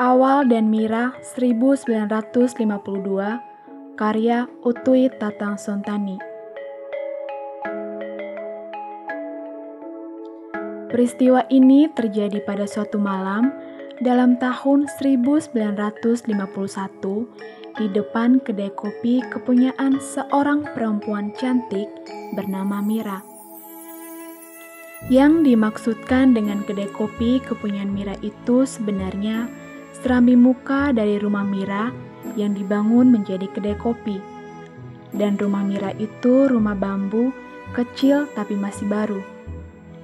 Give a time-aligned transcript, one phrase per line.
[0.00, 2.56] Awal dan Mira 1952
[4.00, 6.16] karya Utui Tatang Sontani
[10.88, 13.52] Peristiwa ini terjadi pada suatu malam
[14.00, 15.52] dalam tahun 1951
[17.76, 21.92] di depan kedai kopi kepunyaan seorang perempuan cantik
[22.32, 23.20] bernama Mira.
[25.12, 29.59] Yang dimaksudkan dengan kedai kopi kepunyaan Mira itu sebenarnya
[29.94, 31.90] serambi muka dari rumah Mira
[32.38, 34.22] yang dibangun menjadi kedai kopi.
[35.10, 37.34] Dan rumah Mira itu rumah bambu,
[37.74, 39.18] kecil tapi masih baru.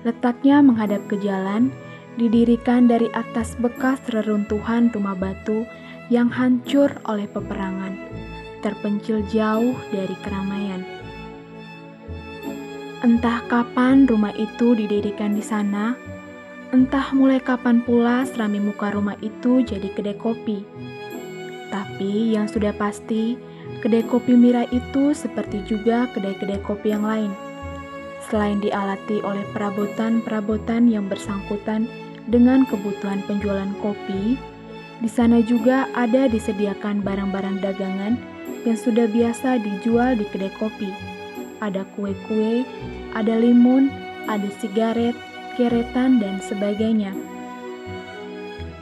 [0.03, 1.71] Letaknya menghadap ke jalan,
[2.17, 5.67] didirikan dari atas bekas reruntuhan rumah batu
[6.09, 7.98] yang hancur oleh peperangan,
[8.62, 10.83] terpencil jauh dari keramaian.
[13.05, 15.95] Entah kapan rumah itu didirikan di sana,
[16.75, 20.67] entah mulai kapan pula serami muka rumah itu jadi kedai kopi.
[21.70, 23.39] Tapi yang sudah pasti,
[23.83, 27.33] kedai kopi Mira itu seperti juga kedai-kedai kopi yang lain.
[28.27, 31.87] Selain dialati oleh perabotan-perabotan yang bersangkutan
[32.27, 34.34] dengan kebutuhan penjualan kopi,
[34.98, 38.19] di sana juga ada disediakan barang-barang dagangan
[38.67, 40.91] yang sudah biasa dijual di kedai kopi.
[41.62, 42.67] Ada kue-kue,
[43.14, 43.89] ada limun,
[44.27, 45.14] ada sigaret,
[45.57, 47.17] keretan, dan sebagainya.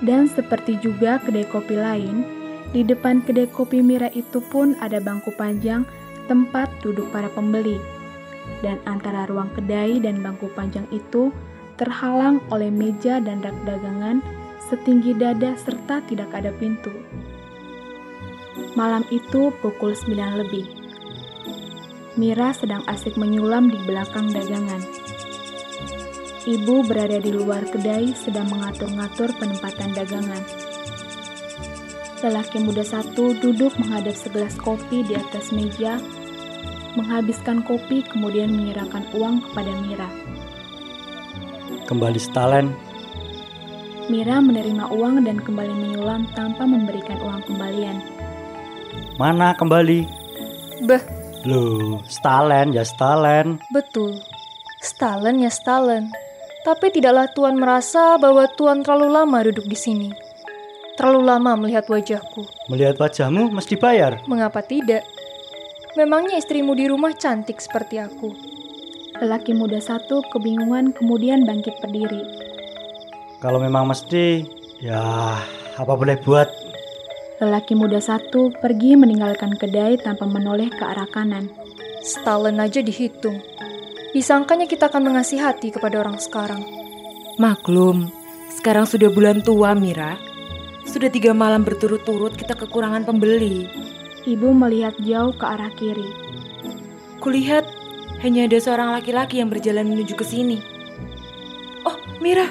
[0.05, 2.27] Dan seperti juga kedai kopi lain,
[2.75, 5.87] di depan kedai kopi Mira itu pun ada bangku panjang
[6.27, 7.79] tempat duduk para pembeli.
[8.61, 11.33] Dan antara ruang kedai dan bangku panjang itu
[11.81, 14.21] terhalang oleh meja dan rak dagangan
[14.69, 16.93] setinggi dada serta tidak ada pintu.
[18.75, 20.67] Malam itu pukul 9 lebih.
[22.15, 25.04] Mira sedang asik menyulam di belakang dagangan.
[26.45, 30.45] Ibu berada di luar kedai sedang mengatur-ngatur penempatan dagangan.
[32.21, 35.97] Lelaki muda satu duduk menghadap segelas kopi di atas meja,
[37.01, 40.09] menghabiskan kopi kemudian menyerahkan uang kepada Mira.
[41.89, 42.77] Kembali setalen.
[44.13, 48.05] Mira menerima uang dan kembali menyulam tanpa memberikan uang kembalian.
[49.17, 50.05] Mana kembali?
[50.85, 51.01] Beh,
[51.49, 53.65] Loh, stalen ya stalen.
[53.73, 54.13] betul.
[54.85, 56.13] Stalen ya Stalen.
[56.65, 60.09] Tapi tidaklah Tuan merasa bahwa Tuan terlalu lama duduk di sini.
[60.97, 62.49] Terlalu lama melihat wajahku.
[62.73, 64.25] Melihat wajahmu mesti bayar.
[64.25, 65.05] Mengapa tidak?
[65.93, 68.33] Memangnya istrimu di rumah cantik seperti aku.
[69.21, 72.25] Lelaki muda satu kebingungan kemudian bangkit berdiri.
[73.45, 74.49] Kalau memang mesti,
[74.81, 75.37] ya
[75.77, 76.49] apa boleh buat.
[77.45, 81.53] Lelaki muda satu pergi meninggalkan kedai tanpa menoleh ke arah kanan.
[82.01, 83.37] Stalen aja dihitung.
[84.15, 86.63] Disangkanya kita akan mengasihati kepada orang sekarang.
[87.35, 88.15] Maklum,
[88.55, 90.15] sekarang sudah bulan tua, Mira.
[90.87, 93.67] Sudah tiga malam berturut-turut kita kekurangan pembeli.
[94.23, 96.07] Ibu melihat jauh ke arah kiri.
[97.19, 97.67] Kulihat
[98.23, 100.63] hanya ada seorang laki-laki yang berjalan menuju ke sini.
[101.83, 102.47] Oh, Mira,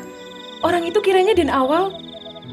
[0.67, 1.95] orang itu kiranya dan awal.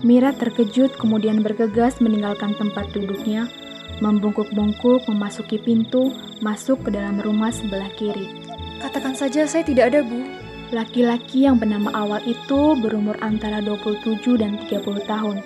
[0.07, 3.51] Mira terkejut kemudian bergegas meninggalkan tempat duduknya,
[3.99, 8.50] membungkuk-bungkuk memasuki pintu, masuk ke dalam rumah sebelah kiri.
[8.81, 10.25] Katakan saja saya tidak ada, Bu.
[10.73, 15.45] Laki-laki yang bernama Awal itu berumur antara 27 dan 30 tahun.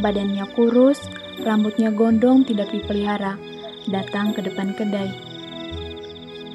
[0.00, 1.04] Badannya kurus,
[1.44, 3.36] rambutnya gondrong tidak dipelihara,
[3.92, 5.12] datang ke depan kedai.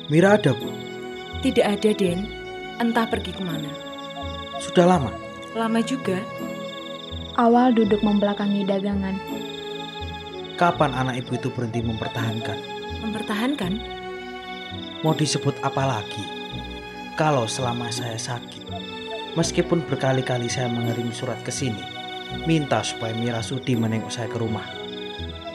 [0.10, 0.74] Mira ada, Bu.
[1.46, 2.26] Tidak ada, Den.
[2.82, 3.70] Entah pergi ke mana.
[4.58, 5.14] Sudah lama.
[5.54, 6.18] Lama juga.
[7.38, 9.16] Awal duduk membelakangi dagangan.
[10.58, 12.58] Kapan anak ibu itu berhenti mempertahankan?
[13.06, 14.01] Mempertahankan?
[15.02, 16.22] Mau disebut apa lagi?
[17.18, 18.70] Kalau selama saya sakit,
[19.34, 21.82] meskipun berkali-kali saya mengirim surat ke sini,
[22.46, 24.66] minta supaya Mira Sudi menengok saya ke rumah.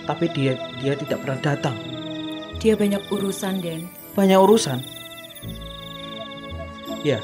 [0.02, 1.78] Tapi dia dia tidak pernah datang.
[2.58, 3.86] Dia banyak urusan, Den.
[4.18, 4.82] Banyak urusan.
[7.06, 7.22] Ya,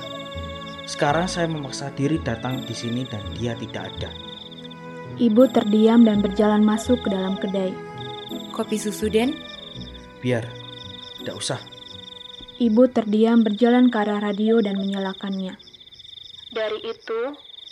[0.87, 4.15] sekarang saya memaksa diri datang di sini dan dia tidak ada.
[5.19, 7.75] Ibu terdiam dan berjalan masuk ke dalam kedai.
[8.55, 9.35] Kopi susu, Den?
[10.23, 10.47] Biar,
[11.19, 11.72] tidak usah.
[12.61, 15.57] Ibu terdiam berjalan ke arah radio dan menyalakannya.
[16.53, 17.21] Dari itu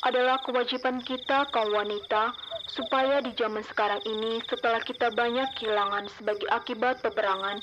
[0.01, 2.33] adalah kewajiban kita kaum wanita
[2.65, 7.61] supaya di zaman sekarang ini setelah kita banyak kehilangan sebagai akibat peperangan,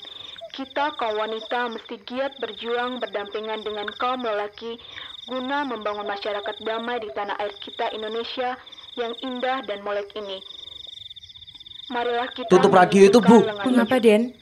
[0.54, 4.78] kita kaum wanita mesti giat berjuang berdampingan dengan kaum lelaki
[5.26, 8.54] guna membangun masyarakat damai di tanah air kita Indonesia
[8.94, 10.38] yang indah dan molek ini.
[11.88, 13.42] Marilah kita Tutup radio itu, Bu.
[13.64, 14.36] Mengapa, Den?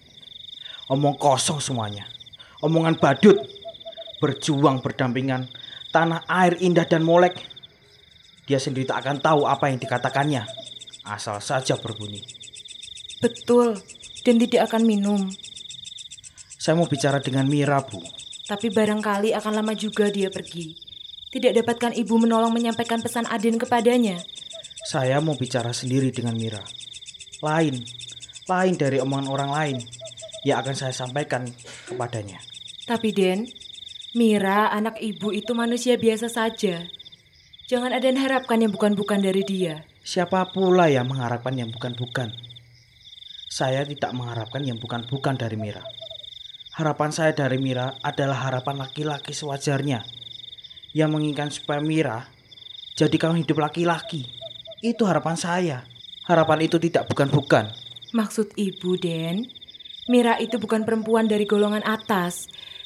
[0.90, 2.15] Omong kosong semuanya.
[2.66, 3.38] Omongan badut.
[4.18, 5.46] Berjuang berdampingan.
[5.94, 7.38] Tanah air indah dan molek.
[8.50, 10.44] Dia sendiri tak akan tahu apa yang dikatakannya.
[11.06, 12.26] asal saja berbunyi.
[13.22, 13.78] Betul,
[14.26, 15.22] dan tidak akan minum.
[16.58, 18.02] Saya mau bicara dengan Mira, Bu.
[18.50, 20.74] Tapi barangkali akan lama juga dia pergi.
[21.30, 24.18] Tidak dapatkah ibu menolong menyampaikan pesan Aden kepadanya?
[24.90, 26.62] Saya mau bicara sendiri dengan Mira.
[27.46, 27.86] Lain,
[28.50, 29.78] lain dari omongan orang lain
[30.46, 31.46] yang akan saya sampaikan
[31.90, 32.55] kepadanya.
[32.86, 33.50] Tapi Den,
[34.14, 36.86] Mira, anak ibu itu manusia biasa saja.
[37.66, 39.82] Jangan ada yang harapkan yang bukan-bukan dari dia.
[40.06, 42.30] Siapa pula yang mengharapkan yang bukan-bukan?
[43.50, 45.82] Saya tidak mengharapkan yang bukan-bukan dari Mira.
[46.78, 50.06] Harapan saya dari Mira adalah harapan laki-laki sewajarnya
[50.94, 52.30] yang menginginkan supaya Mira
[52.94, 54.30] jadi kawan hidup laki-laki.
[54.86, 55.78] Itu harapan saya.
[56.30, 57.74] Harapan itu tidak bukan-bukan.
[58.14, 59.50] Maksud ibu, Den,
[60.06, 62.46] Mira itu bukan perempuan dari golongan atas.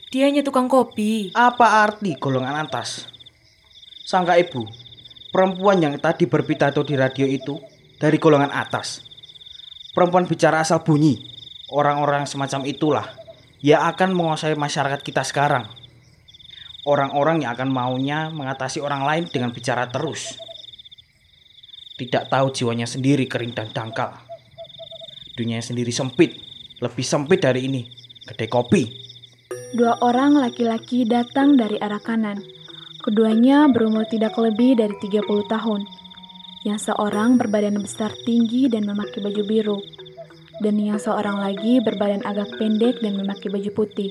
[0.09, 1.29] Dia hanya tukang kopi.
[1.37, 3.05] Apa arti golongan atas?
[4.01, 4.65] Sangka ibu,
[5.29, 7.61] perempuan yang tadi berpidato di radio itu
[8.01, 9.05] dari golongan atas.
[9.93, 11.21] Perempuan bicara asal bunyi.
[11.69, 13.05] Orang-orang semacam itulah
[13.61, 15.69] yang akan menguasai masyarakat kita sekarang.
[16.89, 20.41] Orang-orang yang akan maunya mengatasi orang lain dengan bicara terus.
[22.01, 24.17] Tidak tahu jiwanya sendiri kering dan dangkal.
[25.37, 26.33] Dunia sendiri sempit,
[26.81, 27.85] lebih sempit dari ini.
[28.25, 29.08] Kedai kopi.
[29.69, 32.41] Dua orang laki-laki datang dari arah kanan.
[33.05, 35.85] Keduanya berumur tidak lebih dari 30 tahun.
[36.65, 39.79] Yang seorang berbadan besar tinggi dan memakai baju biru.
[40.57, 44.09] Dan yang seorang lagi berbadan agak pendek dan memakai baju putih.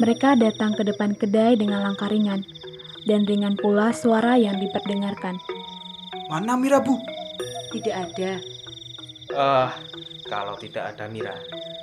[0.00, 2.40] Mereka datang ke depan kedai dengan langkah ringan.
[3.04, 5.36] Dan ringan pula suara yang diperdengarkan.
[6.32, 6.96] Mana Mira, Bu?
[7.76, 8.40] Tidak ada.
[9.36, 9.76] Ah,
[10.32, 11.36] kalau tidak ada Mira,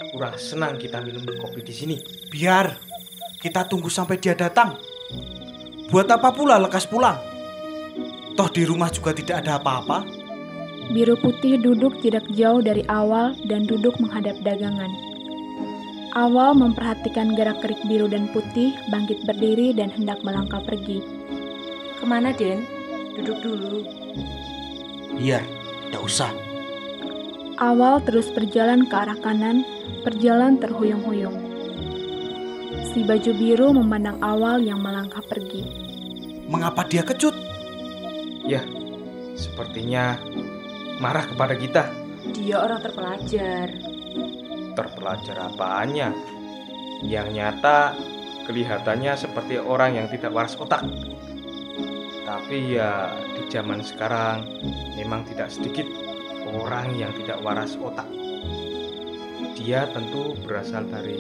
[0.10, 1.98] kurang senang kita minum kopi di sini.
[2.30, 2.74] Biar
[3.40, 4.76] kita tunggu sampai dia datang.
[5.90, 7.18] Buat apa pula lekas pulang?
[8.38, 10.06] Toh di rumah juga tidak ada apa-apa.
[10.90, 14.90] Biru putih duduk tidak jauh dari awal dan duduk menghadap dagangan.
[16.18, 21.06] Awal memperhatikan gerak-gerik biru dan putih, bangkit berdiri dan hendak melangkah pergi.
[22.02, 22.66] Ke mana, Den?
[23.14, 23.86] Duduk dulu.
[25.14, 25.46] Biar,
[25.86, 26.32] tidak usah.
[27.62, 29.62] Awal terus berjalan ke arah kanan,
[30.04, 31.38] berjalan terhuyung-huyung.
[32.90, 35.66] Si baju biru memandang awal yang melangkah pergi.
[36.50, 37.34] Mengapa dia kecut?
[38.46, 38.66] Ya,
[39.38, 40.18] sepertinya
[40.98, 41.84] marah kepada kita.
[42.34, 43.68] Dia orang terpelajar.
[44.74, 46.10] Terpelajar apaannya?
[47.06, 47.94] Yang nyata
[48.50, 50.82] kelihatannya seperti orang yang tidak waras otak.
[52.26, 54.46] Tapi ya di zaman sekarang
[54.98, 55.86] memang tidak sedikit
[56.50, 58.10] orang yang tidak waras otak.
[59.60, 61.20] Dia tentu berasal dari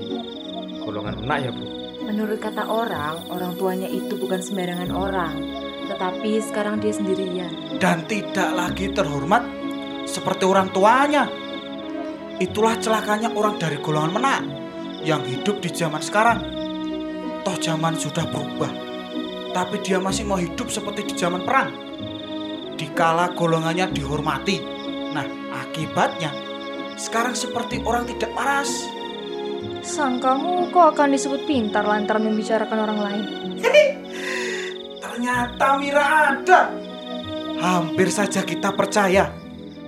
[0.79, 1.65] golongan menak ya Bu.
[2.07, 5.35] Menurut kata orang, orang tuanya itu bukan sembarangan orang.
[5.91, 7.51] Tetapi sekarang dia sendirian.
[7.83, 9.43] Dan tidak lagi terhormat
[10.07, 11.27] seperti orang tuanya.
[12.39, 14.41] Itulah celakanya orang dari golongan menak
[15.03, 16.39] yang hidup di zaman sekarang.
[17.43, 18.71] Toh zaman sudah berubah.
[19.51, 21.75] Tapi dia masih mau hidup seperti di zaman perang.
[22.79, 24.63] Dikala golongannya dihormati.
[25.11, 25.27] Nah,
[25.59, 26.48] akibatnya
[26.99, 28.67] sekarang seperti orang tidak waras.
[29.79, 33.23] Sangkamu kok akan disebut pintar lantaran membicarakan orang lain?
[34.99, 36.03] Ternyata Mira
[36.35, 36.61] ada.
[37.59, 39.31] Hampir saja kita percaya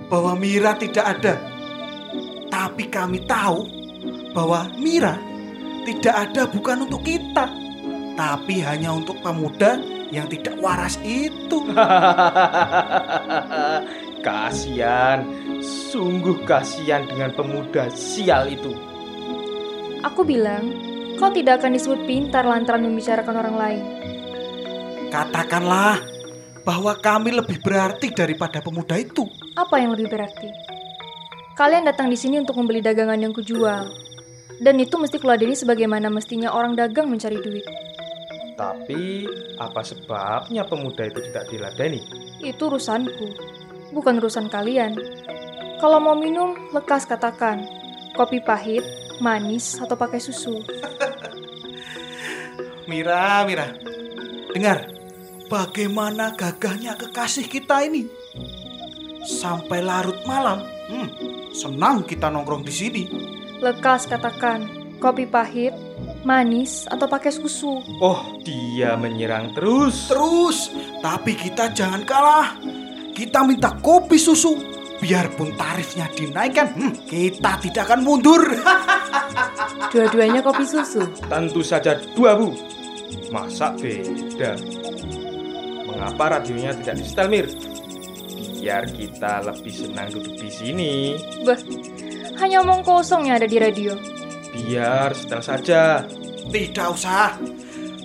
[0.08, 1.36] bahwa Mira tidak ada.
[2.48, 3.64] Tapi kami tahu
[4.32, 5.20] bahwa Mira
[5.84, 7.48] tidak ada bukan untuk kita,
[8.16, 9.76] tapi hanya untuk pemuda
[10.12, 11.64] yang tidak waras itu.
[14.22, 15.26] kasihan,
[15.60, 18.72] sungguh kasihan dengan pemuda sial itu.
[20.02, 20.72] Aku bilang,
[21.18, 23.84] kau tidak akan disebut pintar lantaran membicarakan orang lain.
[25.12, 26.00] Katakanlah
[26.64, 29.26] bahwa kami lebih berarti daripada pemuda itu.
[29.58, 30.48] Apa yang lebih berarti?
[31.52, 33.92] Kalian datang di sini untuk membeli dagangan yang kujual.
[34.62, 37.66] Dan itu mesti kuladeni sebagaimana mestinya orang dagang mencari duit.
[38.54, 39.26] Tapi
[39.58, 42.00] apa sebabnya pemuda itu tidak diladeni?
[42.38, 43.26] Itu urusanku,
[43.92, 44.96] bukan urusan kalian.
[45.78, 47.62] Kalau mau minum, lekas katakan.
[48.12, 48.84] Kopi pahit,
[49.20, 50.60] manis, atau pakai susu.
[52.90, 53.72] Mira, Mira,
[54.52, 54.84] dengar
[55.48, 58.08] bagaimana gagahnya kekasih kita ini.
[59.22, 61.08] Sampai larut malam, hmm,
[61.54, 63.02] senang kita nongkrong di sini.
[63.62, 64.66] Lekas katakan,
[64.98, 65.72] kopi pahit,
[66.26, 67.78] manis, atau pakai susu.
[68.02, 70.10] Oh, dia menyerang terus.
[70.10, 72.58] Terus, tapi kita jangan kalah.
[73.12, 74.56] Kita minta kopi susu.
[75.02, 78.38] Biarpun tarifnya dinaikkan, hmm, kita tidak akan mundur.
[79.92, 81.02] Dua-duanya kopi susu.
[81.26, 82.54] Tentu saja dua, Bu.
[83.34, 84.54] Masa beda?
[85.90, 87.46] Mengapa radionya tidak di setel, Mir?
[88.62, 90.92] biar kita lebih senang duduk di sini.
[91.42, 91.58] Bah,
[92.38, 93.98] hanya omong kosong yang ada di radio.
[94.54, 96.06] Biar setel saja.
[96.46, 97.42] Tidak usah.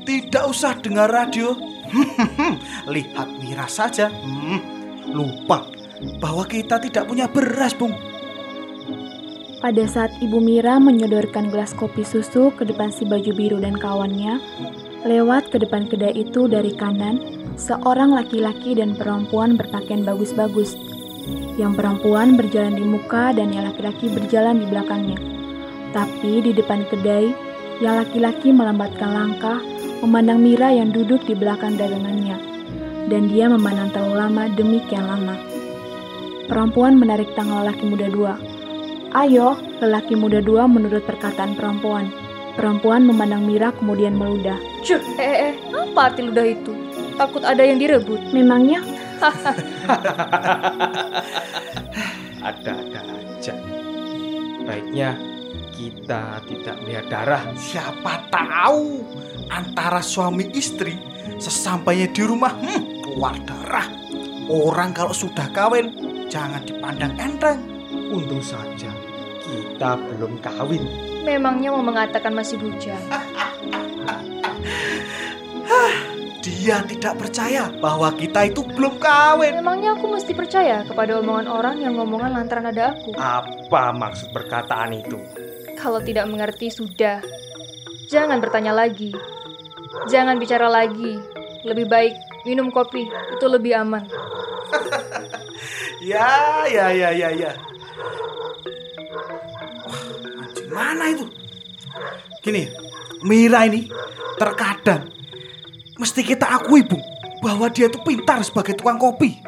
[0.02, 1.54] Tidak usah dengar radio.
[2.94, 4.10] Lihat Mira saja.
[4.10, 4.77] Hmm,
[5.18, 5.66] lupa
[6.22, 7.98] bahwa kita tidak punya beras, Bung.
[9.58, 14.38] Pada saat Ibu Mira menyodorkan gelas kopi susu ke depan si baju biru dan kawannya,
[15.02, 17.18] lewat ke depan kedai itu dari kanan,
[17.58, 20.78] seorang laki-laki dan perempuan berpakaian bagus-bagus.
[21.58, 25.18] Yang perempuan berjalan di muka dan yang laki-laki berjalan di belakangnya.
[25.90, 27.34] Tapi di depan kedai,
[27.82, 29.58] yang laki-laki melambatkan langkah,
[30.06, 32.57] memandang Mira yang duduk di belakang dagangannya.
[33.08, 35.36] Dan dia memandang terlalu lama demikian lama.
[36.48, 38.34] Perempuan menarik tangan lelaki muda dua.
[39.16, 42.12] Ayo, lelaki muda dua menurut perkataan perempuan.
[42.60, 44.60] Perempuan memandang Mira kemudian meludah.
[44.84, 46.74] Cuh, eh, eh, eh, apa arti ludah itu?
[47.16, 48.20] Takut ada yang direbut.
[48.36, 48.84] Memangnya
[52.48, 53.54] Ada-ada aja.
[54.66, 55.18] Baiknya
[55.74, 57.44] kita tidak melihat darah.
[57.58, 59.02] Siapa tahu
[59.54, 60.98] antara suami istri
[61.38, 63.90] sesampainya di rumah hmm, keluar darah.
[64.46, 65.90] Orang kalau sudah kawin
[66.30, 67.58] jangan dipandang enteng.
[68.14, 68.94] Untung saja
[69.42, 70.86] kita belum kawin.
[71.26, 73.02] Memangnya mau mengatakan masih bujang.
[76.46, 79.66] Dia tidak percaya bahwa kita itu belum kawin.
[79.66, 83.18] Memangnya aku mesti percaya kepada omongan orang yang ngomongan lantaran ada aku.
[83.18, 85.18] Apa maksud perkataan itu?
[85.74, 87.26] Kalau tidak mengerti sudah.
[88.14, 89.10] Jangan bertanya lagi.
[90.06, 91.18] Jangan bicara lagi.
[91.66, 94.04] Lebih baik minum kopi, itu lebih aman.
[95.98, 97.52] Ya, ya, ya, ya, ya.
[99.82, 100.02] Wah,
[100.46, 101.26] anjing mana itu?
[102.46, 102.70] Gini,
[103.26, 103.90] Mira ini
[104.38, 105.10] terkadang
[105.98, 107.02] mesti kita akui, Bung,
[107.42, 109.42] bahwa dia itu pintar sebagai tukang kopi.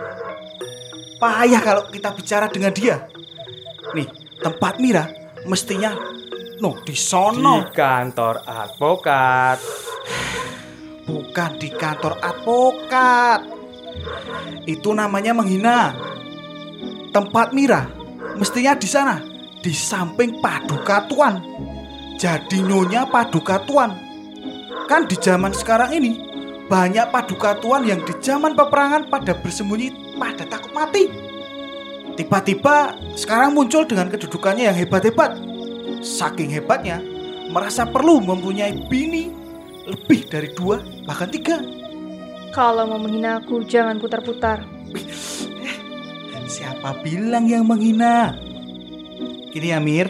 [1.21, 3.05] Payah kalau kita bicara dengan dia.
[3.93, 4.09] Nih,
[4.41, 5.05] tempat Mira
[5.45, 5.93] mestinya
[6.59, 9.59] no di Di sono, kantor advokat.
[11.09, 13.41] bukan di kantor advokat.
[14.69, 15.97] Itu namanya menghina.
[17.09, 17.89] Tempat Mira
[18.37, 19.17] mestinya di sana,
[19.65, 21.41] di samping Paduka Tuan.
[22.21, 23.97] Jadi nyonya Paduka Tuan.
[24.85, 26.21] Kan di zaman sekarang ini
[26.69, 31.09] banyak Paduka Tuan yang di zaman peperangan pada bersembunyi pada takut mati.
[32.13, 35.39] Tiba-tiba sekarang muncul dengan kedudukannya yang hebat-hebat.
[36.03, 37.01] Saking hebatnya,
[37.49, 39.38] merasa perlu mempunyai bini
[39.89, 41.57] lebih dari dua bahkan tiga.
[42.49, 44.65] Kalau mau menghina aku, jangan putar-putar.
[46.49, 48.33] Siapa bilang yang menghina?
[49.53, 50.09] Gini Amir,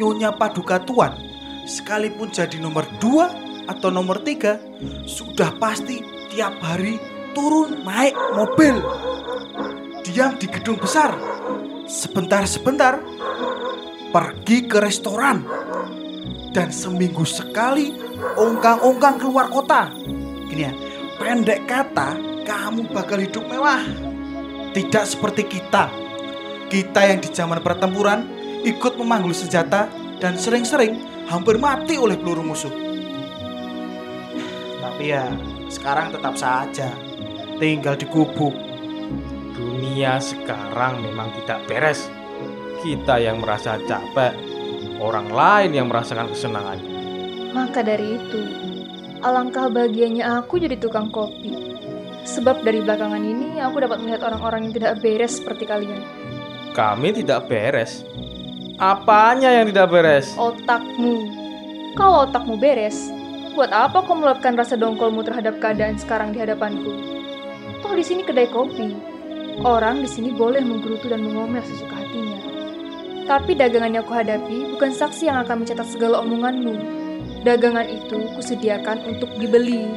[0.00, 1.12] Nyonya Paduka Tuan,
[1.68, 3.28] sekalipun jadi nomor dua
[3.68, 4.56] atau nomor tiga,
[5.04, 6.00] sudah pasti
[6.32, 6.96] tiap hari
[7.36, 8.80] turun naik mobil.
[10.04, 11.12] Diam di gedung besar.
[11.84, 13.00] Sebentar-sebentar
[14.12, 15.44] pergi ke restoran.
[16.54, 19.92] Dan seminggu sekali ongkang-ongkang keluar kota.
[20.48, 20.72] Gini ya,
[21.20, 22.16] pendek kata,
[22.48, 23.84] kamu bakal hidup mewah.
[24.72, 25.92] Tidak seperti kita.
[26.72, 28.26] Kita yang di zaman pertempuran
[28.64, 29.86] ikut memanggul senjata
[30.18, 32.72] dan sering-sering hampir mati oleh peluru musuh.
[34.80, 35.28] Tapi ya,
[35.68, 36.90] sekarang tetap saja
[37.58, 38.54] tinggal di gubuk.
[39.54, 42.10] Dunia sekarang memang tidak beres.
[42.82, 44.34] Kita yang merasa capek,
[45.00, 46.93] orang lain yang merasakan kesenangannya.
[47.54, 48.42] Maka dari itu,
[49.22, 51.54] alangkah bahagianya aku jadi tukang kopi.
[52.26, 56.02] Sebab dari belakangan ini aku dapat melihat orang-orang yang tidak beres seperti kalian.
[56.74, 58.02] Kami tidak beres.
[58.82, 60.34] Apanya yang tidak beres?
[60.34, 61.30] Otakmu.
[61.94, 63.06] Kalau otakmu beres,
[63.54, 66.90] buat apa kau meluapkan rasa dongkolmu terhadap keadaan sekarang di hadapanku?
[67.86, 69.14] Toh di sini kedai kopi.
[69.62, 72.40] Orang di sini boleh menggerutu dan mengomel sesuka hatinya.
[73.30, 77.03] Tapi dagangan yang aku hadapi bukan saksi yang akan mencatat segala omonganmu.
[77.44, 79.84] Dagangan itu kusediakan untuk dibeli.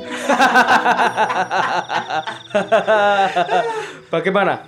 [4.13, 4.67] Bagaimana?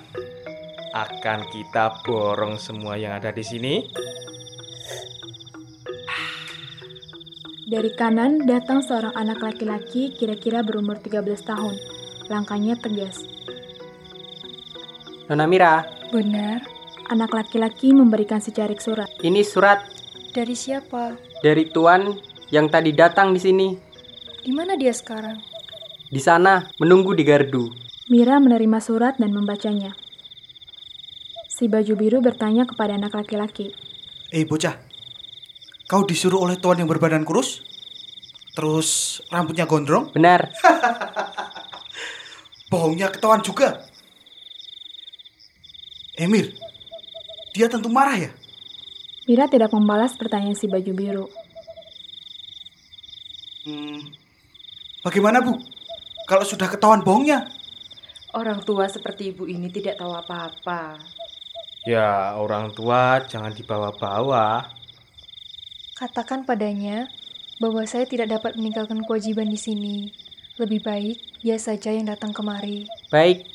[0.90, 3.84] Akan kita borong semua yang ada di sini?
[7.70, 11.76] Dari kanan datang seorang anak laki-laki kira-kira berumur 13 tahun.
[12.26, 13.22] Langkahnya tegas.
[15.28, 16.66] Nona Mira, Benar.
[17.10, 19.10] Anak laki-laki memberikan secarik surat.
[19.22, 19.82] ini surat
[20.30, 21.18] Dari siapa?
[21.42, 22.14] dari Tuan
[22.50, 23.68] yang tadi datang di sini.
[24.42, 25.38] Di mana dia sekarang?
[26.10, 27.70] Di sana, menunggu di gardu.
[28.10, 29.94] Mira menerima surat dan membacanya.
[31.46, 33.70] Si baju biru bertanya kepada anak laki-laki.
[34.34, 34.74] Eh bocah,
[35.86, 37.62] kau disuruh oleh tuan yang berbadan kurus?
[38.58, 40.10] Terus rambutnya gondrong?
[40.12, 40.50] Benar,
[42.70, 43.82] Bohongnya ketahuan juga.
[46.14, 46.54] Emir,
[47.58, 48.30] dia tentu marah ya?
[49.26, 51.26] Mira tidak membalas pertanyaan si baju biru.
[53.66, 54.00] Hmm,
[55.04, 55.60] bagaimana Bu?
[56.30, 57.50] Kalau sudah ketahuan bohongnya?
[58.32, 61.02] Orang tua seperti ibu ini tidak tahu apa-apa.
[61.90, 64.70] Ya, orang tua jangan dibawa-bawa.
[65.98, 67.10] Katakan padanya
[67.58, 69.98] bahwa saya tidak dapat meninggalkan kewajiban di sini.
[70.62, 72.86] Lebih baik dia saja yang datang kemari.
[73.10, 73.48] Baik,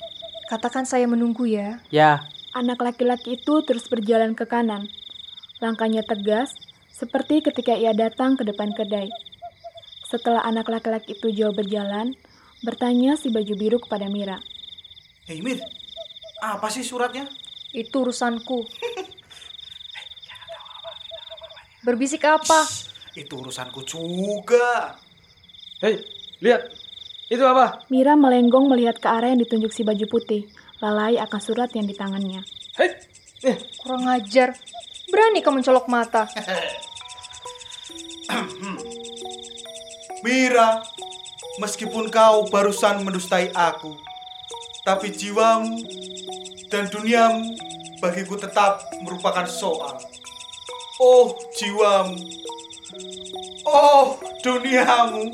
[0.45, 1.81] Katakan saya menunggu ya.
[1.89, 2.21] ya.
[2.53, 4.85] Anak laki-laki itu terus berjalan ke kanan.
[5.59, 6.53] Langkahnya tegas,
[6.93, 9.09] seperti ketika ia datang ke depan kedai.
[10.15, 12.15] Setelah anak laki-laki itu jauh berjalan,
[12.63, 14.39] bertanya si baju biru kepada Mira.
[15.27, 15.59] Hei Mir,
[16.39, 17.27] apa sih suratnya?
[17.75, 18.63] Itu urusanku.
[21.83, 22.63] Berbisik apa?
[23.19, 24.95] Itu urusanku juga.
[25.83, 25.99] Hei,
[26.39, 26.71] lihat.
[27.27, 27.83] Itu apa?
[27.91, 30.47] Mira melenggong melihat ke arah yang ditunjuk si baju putih,
[30.79, 32.47] lalai akan surat yang di tangannya.
[32.79, 33.03] Hei,
[33.51, 34.55] eh, Kurang ajar.
[35.11, 36.31] Berani kau mencolok mata.
[40.25, 40.81] Mira,
[41.61, 43.93] meskipun kau barusan mendustai aku,
[44.81, 45.85] tapi jiwamu
[46.73, 47.53] dan duniamu
[48.01, 50.01] bagiku tetap merupakan soal.
[50.97, 52.17] Oh jiwamu,
[53.69, 55.29] oh duniamu.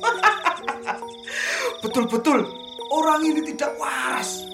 [1.84, 2.40] Betul-betul
[2.88, 4.48] orang ini tidak waras.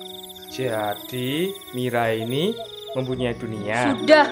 [0.50, 2.58] jadi Mira ini
[2.98, 3.94] mempunyai dunia.
[3.94, 4.26] Sudah.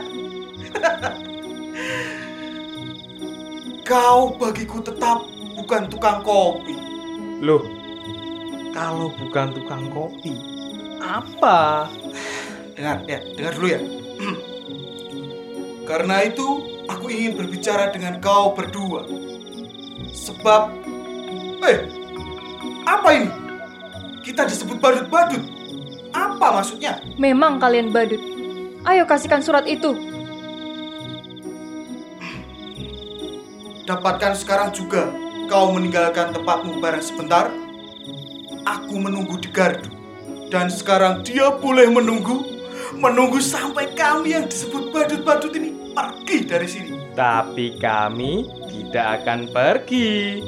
[3.85, 6.75] Kau bagiku tetap bukan tukang kopi.
[7.41, 7.63] Loh,
[8.75, 10.35] kalau bukan tukang kopi,
[10.99, 11.89] apa?
[12.75, 13.81] Dengar, ya, dengar dulu ya.
[15.85, 16.47] Karena itu,
[16.91, 19.07] aku ingin berbicara dengan kau berdua.
[20.11, 20.73] Sebab,
[21.63, 21.87] eh,
[22.89, 23.31] apa ini?
[24.25, 25.45] Kita disebut badut-badut.
[26.17, 26.99] Apa maksudnya?
[27.21, 28.21] Memang kalian badut.
[28.89, 29.93] Ayo kasihkan surat itu.
[33.85, 35.13] Dapatkan sekarang juga
[35.49, 37.51] kau meninggalkan tempatmu bareng sebentar.
[38.65, 39.91] Aku menunggu di gardu.
[40.49, 42.45] Dan sekarang dia boleh menunggu.
[42.95, 46.91] Menunggu sampai kami yang disebut badut-badut ini pergi dari sini.
[47.13, 50.41] Tapi kami tidak akan pergi.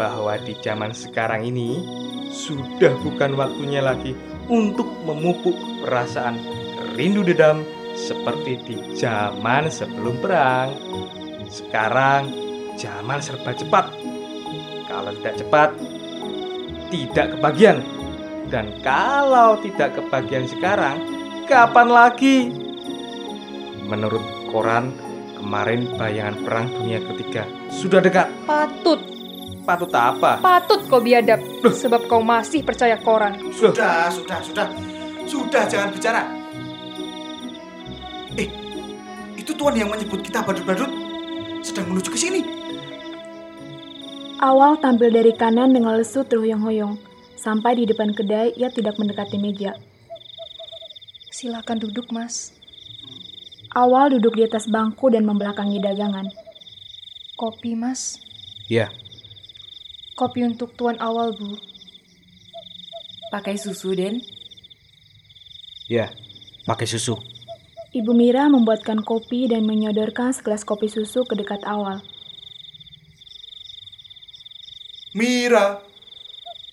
[0.00, 1.84] Bahwa di zaman sekarang ini
[2.32, 4.16] sudah bukan waktunya lagi
[4.48, 5.52] untuk memupuk
[5.84, 6.40] perasaan
[6.96, 10.72] rindu dendam seperti di zaman sebelum perang.
[11.50, 12.30] Sekarang
[12.80, 13.92] zaman serba cepat.
[15.10, 15.70] Kalau tidak cepat,
[16.94, 17.82] tidak kebagian.
[18.46, 21.02] Dan kalau tidak kebagian sekarang,
[21.50, 22.46] kapan lagi?
[23.90, 24.22] Menurut
[24.54, 24.94] koran,
[25.34, 27.42] kemarin bayangan perang dunia ketiga
[27.74, 28.30] sudah dekat.
[28.46, 29.02] Patut,
[29.66, 30.38] Patut apa?
[30.38, 31.42] patut kau biadab.
[31.66, 33.34] Sebab kau masih percaya koran.
[33.50, 34.70] Sudah, sudah, sudah.
[35.26, 36.22] Sudah, jangan bicara.
[38.38, 38.46] Eh,
[39.34, 40.86] itu tuan yang menyebut kita badut-badut
[41.66, 42.59] sedang menuju ke sini.
[44.40, 46.96] Awal tampil dari kanan dengan lesu terhuyung-huyung.
[47.36, 49.76] Sampai di depan kedai, ia tidak mendekati meja.
[51.28, 52.56] Silakan duduk, Mas.
[53.76, 56.24] Awal duduk di atas bangku dan membelakangi dagangan.
[57.36, 58.16] Kopi, Mas.
[58.68, 58.88] Ya,
[60.20, 61.56] Kopi untuk Tuan Awal, Bu.
[63.32, 64.20] Pakai susu, Den.
[65.88, 66.12] Ya,
[66.68, 67.16] pakai susu.
[67.96, 72.04] Ibu Mira membuatkan kopi dan menyodorkan segelas kopi susu ke dekat awal.
[75.10, 75.82] Mira,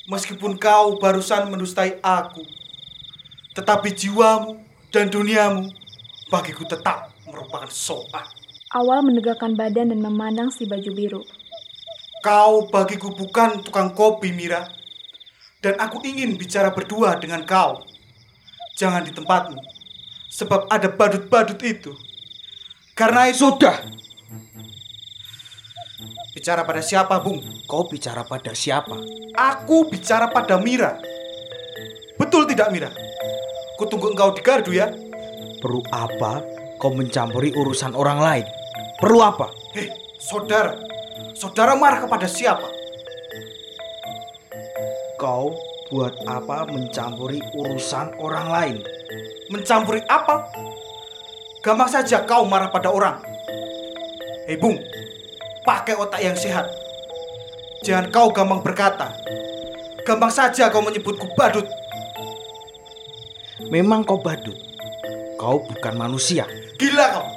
[0.05, 2.45] meskipun kau barusan mendustai aku,
[3.57, 4.61] tetapi jiwamu
[4.93, 5.73] dan duniamu
[6.29, 8.29] bagiku tetap merupakan soal.
[8.77, 11.21] Awal menegakkan badan dan memandang si baju biru.
[12.21, 14.69] Kau bagiku bukan tukang kopi, Mira.
[15.57, 17.81] Dan aku ingin bicara berdua dengan kau.
[18.77, 19.57] Jangan di tempatmu.
[20.29, 21.97] Sebab ada badut-badut itu.
[22.93, 23.49] Karena itu...
[23.49, 23.81] Sudah.
[26.37, 27.41] Bicara pada siapa, Bung?
[27.65, 28.93] Kau bicara pada siapa?
[29.33, 31.01] Aku bicara pada Mira.
[32.13, 32.93] Betul tidak, Mira?
[33.73, 34.93] Kutunggu engkau di gardu ya.
[35.57, 36.45] Perlu apa
[36.77, 38.45] kau mencampuri urusan orang lain?
[39.01, 39.49] Perlu apa?
[39.73, 39.89] Hei,
[40.21, 40.77] saudara.
[41.33, 42.69] Saudara marah kepada siapa?
[45.17, 45.57] Kau
[45.89, 48.77] buat apa mencampuri urusan orang lain?
[49.49, 50.45] Mencampuri apa?
[51.65, 53.25] Gampang saja kau marah pada orang.
[54.45, 54.77] Hei, Bung.
[55.67, 56.63] Pakai otak yang sehat.
[57.83, 59.11] Jangan kau gampang berkata.
[60.07, 61.67] Gampang saja kau menyebutku badut.
[63.67, 64.55] Memang kau badut.
[65.35, 66.47] Kau bukan manusia.
[66.79, 67.27] Gila kau.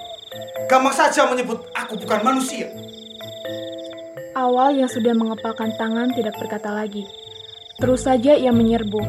[0.70, 2.70] Gampang saja menyebut aku bukan manusia.
[4.38, 7.02] Awal yang sudah mengepalkan tangan tidak berkata lagi.
[7.82, 9.02] Terus saja ia menyerbu,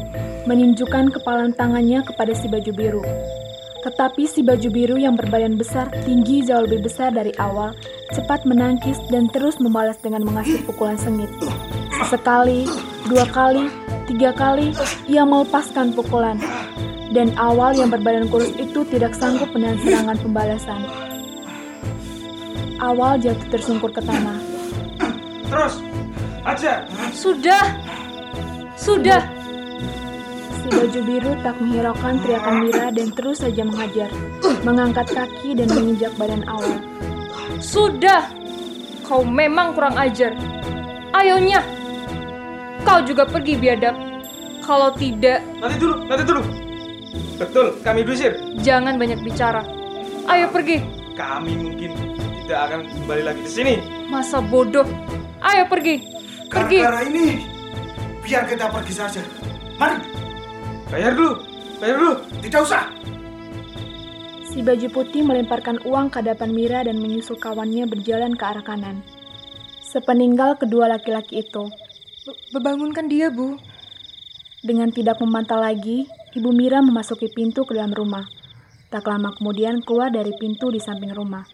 [0.50, 3.06] meninjukan kepalan tangannya kepada si baju biru.
[3.82, 7.74] Tetapi si baju biru yang berbadan besar, tinggi jauh lebih besar dari awal,
[8.14, 11.30] cepat menangkis dan terus membalas dengan mengasih pukulan sengit.
[12.06, 12.70] Sekali,
[13.10, 13.74] dua kali,
[14.06, 14.70] tiga kali,
[15.10, 16.38] ia melepaskan pukulan.
[17.12, 20.82] Dan awal yang berbadan kurus itu tidak sanggup menahan serangan pembalasan.
[22.80, 24.38] Awal jatuh tersungkur ke tanah.
[25.50, 25.82] Terus,
[26.46, 26.86] ajar.
[27.12, 27.66] Sudah!
[28.78, 29.41] Sudah!
[30.62, 34.10] Si baju biru tak menghiraukan teriakan Mira dan terus saja menghajar,
[34.62, 36.78] mengangkat kaki dan menginjak badan awal.
[37.58, 38.30] Sudah!
[39.02, 40.38] Kau memang kurang ajar.
[41.12, 41.66] Ayonya!
[42.86, 43.98] Kau juga pergi biadab.
[44.62, 46.42] Kalau tidak, Nanti dulu, nanti dulu.
[47.42, 48.38] Betul, kami diusir.
[48.62, 49.66] jangan banyak bicara.
[50.30, 50.78] Ayo pergi.
[51.18, 51.92] Kami mungkin
[52.46, 53.76] tidak akan kembali lagi ke sini.
[54.08, 54.86] Masa bodoh.
[55.42, 56.06] Ayo pergi.
[56.48, 56.78] Pergi.
[56.78, 57.42] Gara-gara ini,
[58.22, 59.22] biar kita pergi saja.
[59.82, 59.98] Mari,
[60.92, 61.40] Bayar dulu,
[61.80, 62.14] bayar dulu.
[62.44, 62.84] tidak usah.
[64.52, 69.00] Si baju putih melemparkan uang ke hadapan Mira dan menyusul kawannya berjalan ke arah kanan.
[69.88, 71.72] Sepeninggal kedua laki-laki itu,
[72.52, 73.58] Bebangunkan dia, Bu.
[74.62, 76.06] dengan tidak memantau lagi,
[76.38, 78.28] Ibu Mira memasuki pintu ke dalam rumah.
[78.94, 81.48] Tak lama kemudian keluar dari pintu di samping rumah.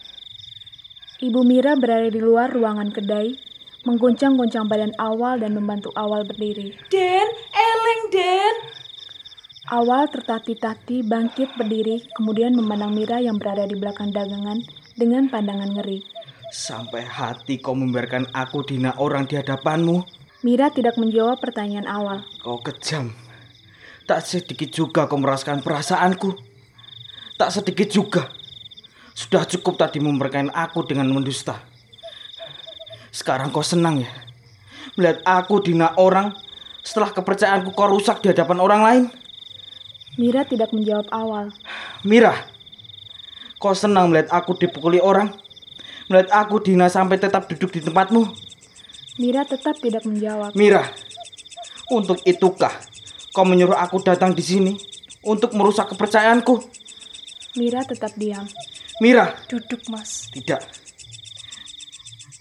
[1.21, 3.31] Ibu Mira berada di luar ruangan kedai,
[3.87, 6.75] mengguncang-guncang badan awal dan membantu awal berdiri.
[6.91, 8.55] Den, eleng Den.
[9.67, 14.63] Awal tertati-tati bangkit berdiri, kemudian memandang Mira yang berada di belakang dagangan
[14.95, 16.07] dengan pandangan ngeri.
[16.55, 20.07] Sampai hati kau membiarkan aku dina orang di hadapanmu.
[20.47, 22.23] Mira tidak menjawab pertanyaan awal.
[22.39, 23.11] Kau kejam.
[24.07, 26.31] Tak sedikit juga kau merasakan perasaanku.
[27.35, 28.31] Tak sedikit juga.
[29.11, 31.59] Sudah cukup tadi memberkain aku dengan mendusta.
[33.11, 34.11] Sekarang kau senang ya?
[34.95, 36.31] Melihat aku dina orang
[36.87, 39.05] setelah kepercayaanku kau rusak di hadapan orang lain.
[40.17, 41.53] Mira tidak menjawab awal.
[42.01, 42.33] Mira,
[43.61, 45.29] kau senang melihat aku dipukuli orang?
[46.09, 48.25] Melihat aku dina sampai tetap duduk di tempatmu?
[49.21, 50.57] Mira tetap tidak menjawab.
[50.57, 50.89] Mira,
[51.93, 52.73] untuk itukah
[53.29, 54.73] kau menyuruh aku datang di sini
[55.21, 56.65] untuk merusak kepercayaanku?
[57.57, 58.45] Mira tetap diam.
[58.97, 60.25] Mira, Duduk, Mas.
[60.33, 60.65] tidak.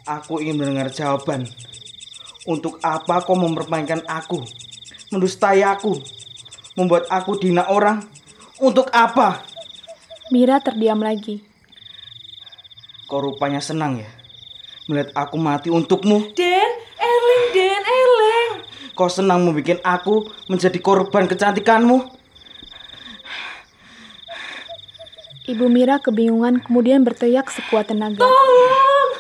[0.09, 1.45] Aku ingin mendengar jawaban.
[2.49, 4.41] Untuk apa kau mempermainkan aku?
[5.13, 6.01] Mendustai aku?
[6.77, 8.05] Membuat aku dina orang?
[8.61, 9.41] Untuk apa?
[10.29, 11.41] Mira terdiam lagi.
[13.09, 14.11] Kau rupanya senang ya?
[14.85, 16.37] Melihat aku mati untukmu?
[16.37, 18.51] Den, eleng Den, eleng.
[18.93, 22.13] Kau senang membuat aku menjadi korban kecantikanmu?
[25.47, 28.27] Ibu Mira kebingungan kemudian berteriak sekuat tenaga.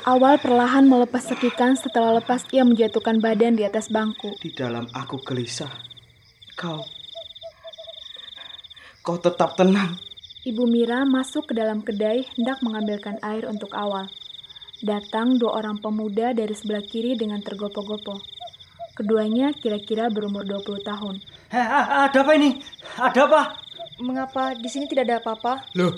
[0.02, 4.34] Awal perlahan melepas sekikan setelah lepas ia menjatuhkan badan di atas bangku.
[4.42, 5.70] Di dalam aku gelisah.
[6.58, 6.95] Kau.
[9.06, 9.94] Kau tetap tenang.
[10.42, 14.10] Ibu Mira masuk ke dalam kedai hendak mengambilkan air untuk awal.
[14.82, 18.18] Datang dua orang pemuda dari sebelah kiri dengan tergopoh-gopoh.
[18.98, 21.14] Keduanya kira-kira berumur 20 tahun.
[21.54, 22.58] Eh, ah, ada apa ini?
[22.98, 23.42] Ada apa?
[24.02, 25.70] Mengapa di sini tidak ada apa-apa?
[25.78, 25.94] Loh,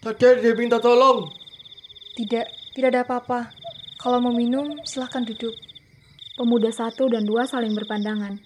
[0.00, 1.28] tadi ada dia minta tolong.
[2.16, 3.52] Tidak, tidak ada apa-apa.
[4.00, 5.52] Kalau mau minum, silahkan duduk.
[6.32, 8.40] Pemuda satu dan dua saling berpandangan.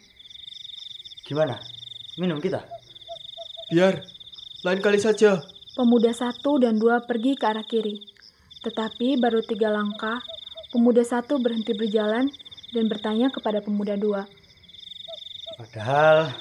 [1.23, 1.55] Gimana?
[2.19, 2.82] Minum kita?
[3.73, 4.05] Biar,
[4.69, 5.41] lain kali saja.
[5.73, 8.05] Pemuda satu dan dua pergi ke arah kiri.
[8.61, 10.21] Tetapi baru tiga langkah,
[10.77, 12.29] pemuda satu berhenti berjalan
[12.77, 14.29] dan bertanya kepada pemuda dua.
[15.57, 16.37] Padahal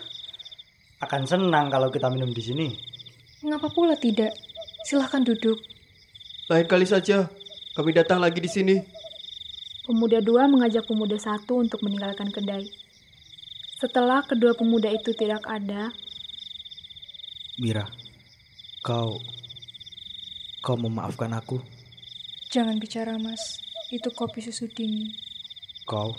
[1.00, 2.68] akan senang kalau kita minum di sini.
[3.48, 4.36] Mengapa pula tidak?
[4.84, 5.56] Silahkan duduk.
[6.52, 7.32] Lain kali saja.
[7.80, 8.76] Kami datang lagi di sini.
[9.88, 12.68] Pemuda dua mengajak pemuda satu untuk meninggalkan kedai.
[13.80, 15.96] Setelah kedua pemuda itu tidak ada,
[17.62, 17.86] Mira,
[18.82, 19.22] kau
[20.66, 21.62] kau memaafkan aku.
[22.50, 23.62] Jangan bicara, Mas.
[23.94, 25.14] Itu kopi susu dingin.
[25.86, 26.18] Kau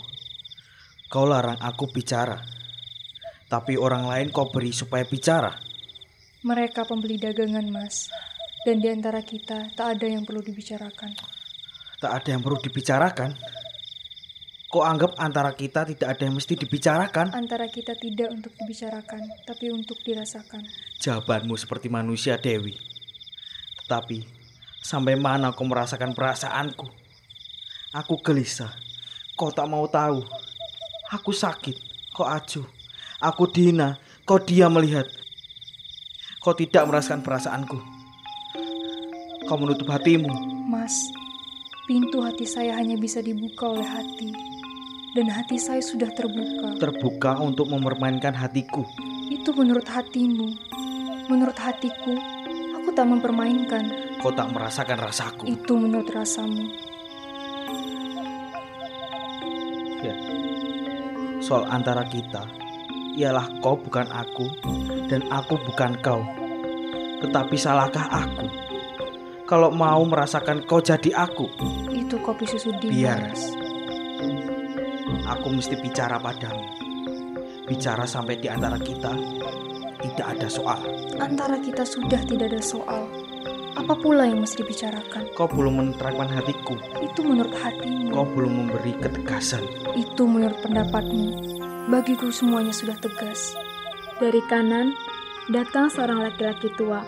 [1.11, 2.39] kau larang aku bicara.
[3.51, 5.51] Tapi orang lain kau beri supaya bicara.
[6.47, 8.07] Mereka pembeli dagangan, Mas.
[8.63, 11.11] Dan di antara kita tak ada yang perlu dibicarakan.
[11.99, 13.35] Tak ada yang perlu dibicarakan.
[14.73, 17.29] Kau anggap antara kita tidak ada yang mesti dibicarakan?
[17.29, 20.65] Antara kita tidak untuk dibicarakan, tapi untuk dirasakan.
[20.97, 22.73] Jawabanmu seperti manusia Dewi.
[23.85, 24.25] Tetapi
[24.81, 26.89] sampai mana kau merasakan perasaanku?
[27.93, 28.73] Aku gelisah.
[29.37, 30.25] Kau tak mau tahu.
[31.13, 32.09] Aku sakit.
[32.09, 32.65] Kau acuh.
[33.21, 34.01] Aku dina.
[34.25, 35.05] Kau diam melihat.
[36.41, 37.77] Kau tidak merasakan perasaanku.
[39.45, 40.33] Kau menutup hatimu.
[40.65, 40.97] Mas,
[41.85, 44.52] pintu hati saya hanya bisa dibuka oleh hati.
[45.13, 46.73] Dan hati saya sudah terbuka.
[46.81, 48.81] Terbuka untuk mempermainkan hatiku.
[49.29, 50.49] Itu menurut hatimu.
[51.29, 52.17] Menurut hatiku,
[52.73, 54.17] aku tak mempermainkan.
[54.17, 55.53] Kau tak merasakan rasaku.
[55.53, 56.65] Itu menurut rasamu.
[60.01, 60.17] Ya.
[61.45, 62.49] Soal antara kita
[63.13, 64.49] ialah kau bukan aku
[65.13, 66.25] dan aku bukan kau.
[67.21, 68.49] Tetapi salahkah aku?
[69.45, 71.45] Kalau mau merasakan kau jadi aku,
[71.93, 73.29] Itu kopi susu Biar.
[75.27, 76.63] Aku mesti bicara padamu.
[77.67, 79.11] Bicara sampai di antara kita
[80.03, 80.79] tidak ada soal.
[81.19, 83.07] Antara kita sudah tidak ada soal.
[83.73, 85.33] Apa pula yang mesti dibicarakan?
[85.33, 86.77] Kau belum menerangkan hatiku.
[87.01, 88.13] Itu menurut hatimu.
[88.13, 89.65] Kau belum memberi ketegasan.
[89.97, 91.57] Itu menurut pendapatmu.
[91.89, 93.57] Bagiku semuanya sudah tegas.
[94.21, 94.93] Dari kanan,
[95.49, 97.01] datang seorang laki-laki tua,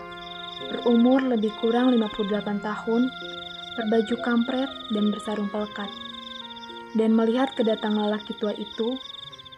[0.68, 3.02] berumur lebih kurang 58 tahun,
[3.78, 5.88] berbaju kampret dan bersarung pelekat.
[6.96, 8.96] Dan melihat kedatangan lelaki tua itu,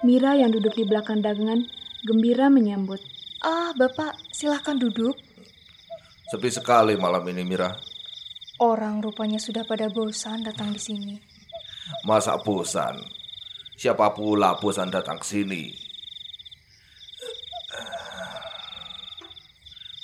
[0.02, 1.62] Mira yang duduk di belakang dagangan
[2.02, 2.98] gembira menyambut.
[3.42, 5.14] Ah, Bapak, silahkan duduk.
[6.34, 7.78] Sepi sekali malam ini, Mira.
[8.58, 11.14] Orang rupanya sudah pada bosan datang di sini.
[12.02, 12.98] Masa bosan?
[13.78, 15.62] Siapa pula bosan datang ke sini?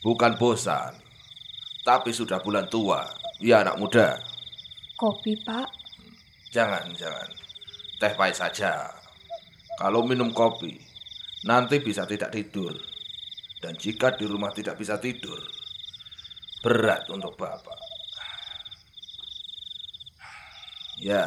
[0.07, 0.95] Bukan bosan,
[1.83, 3.03] tapi sudah bulan tua.
[3.43, 4.15] Ya anak muda,
[4.95, 5.84] Kopi, Pak.
[6.55, 7.29] Jangan, jangan.
[7.99, 8.87] Teh pahit saja.
[9.75, 10.79] Kalau minum kopi,
[11.43, 12.79] nanti bisa tidak tidur.
[13.59, 15.41] Dan jika di rumah tidak bisa tidur,
[16.63, 17.81] berat untuk Bapak.
[21.03, 21.27] Ya,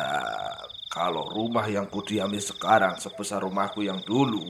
[0.87, 4.47] kalau rumah yang kudiami sekarang sebesar rumahku yang dulu,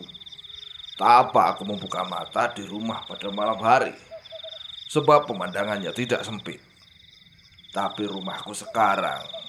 [0.94, 3.96] tak apa aku membuka mata di rumah pada malam hari.
[4.94, 6.62] Sebab pemandangannya tidak sempit.
[7.74, 9.47] Tapi rumahku sekarang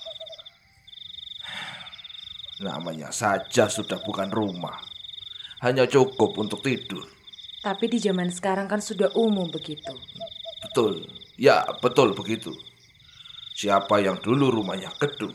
[2.62, 4.78] namanya saja sudah bukan rumah.
[5.62, 7.02] Hanya cukup untuk tidur.
[7.58, 9.90] Tapi di zaman sekarang kan sudah umum begitu.
[10.62, 12.54] Betul, ya betul begitu.
[13.58, 15.34] Siapa yang dulu rumahnya gedung,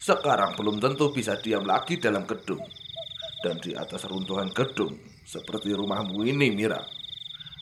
[0.00, 2.64] sekarang belum tentu bisa diam lagi dalam gedung.
[3.44, 4.96] Dan di atas runtuhan gedung,
[5.28, 6.80] seperti rumahmu ini Mira,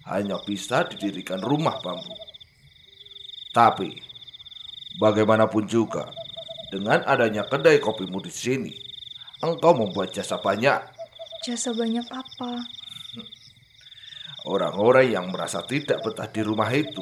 [0.06, 2.14] hanya bisa didirikan rumah bambu.
[3.50, 3.98] Tapi,
[5.02, 6.06] bagaimanapun juga,
[6.70, 8.72] dengan adanya kedai kopimu di sini,
[9.42, 11.00] engkau membuat jasa banyak
[11.40, 12.52] Jasa banyak apa?
[14.44, 17.00] Orang-orang yang merasa tidak betah di rumah itu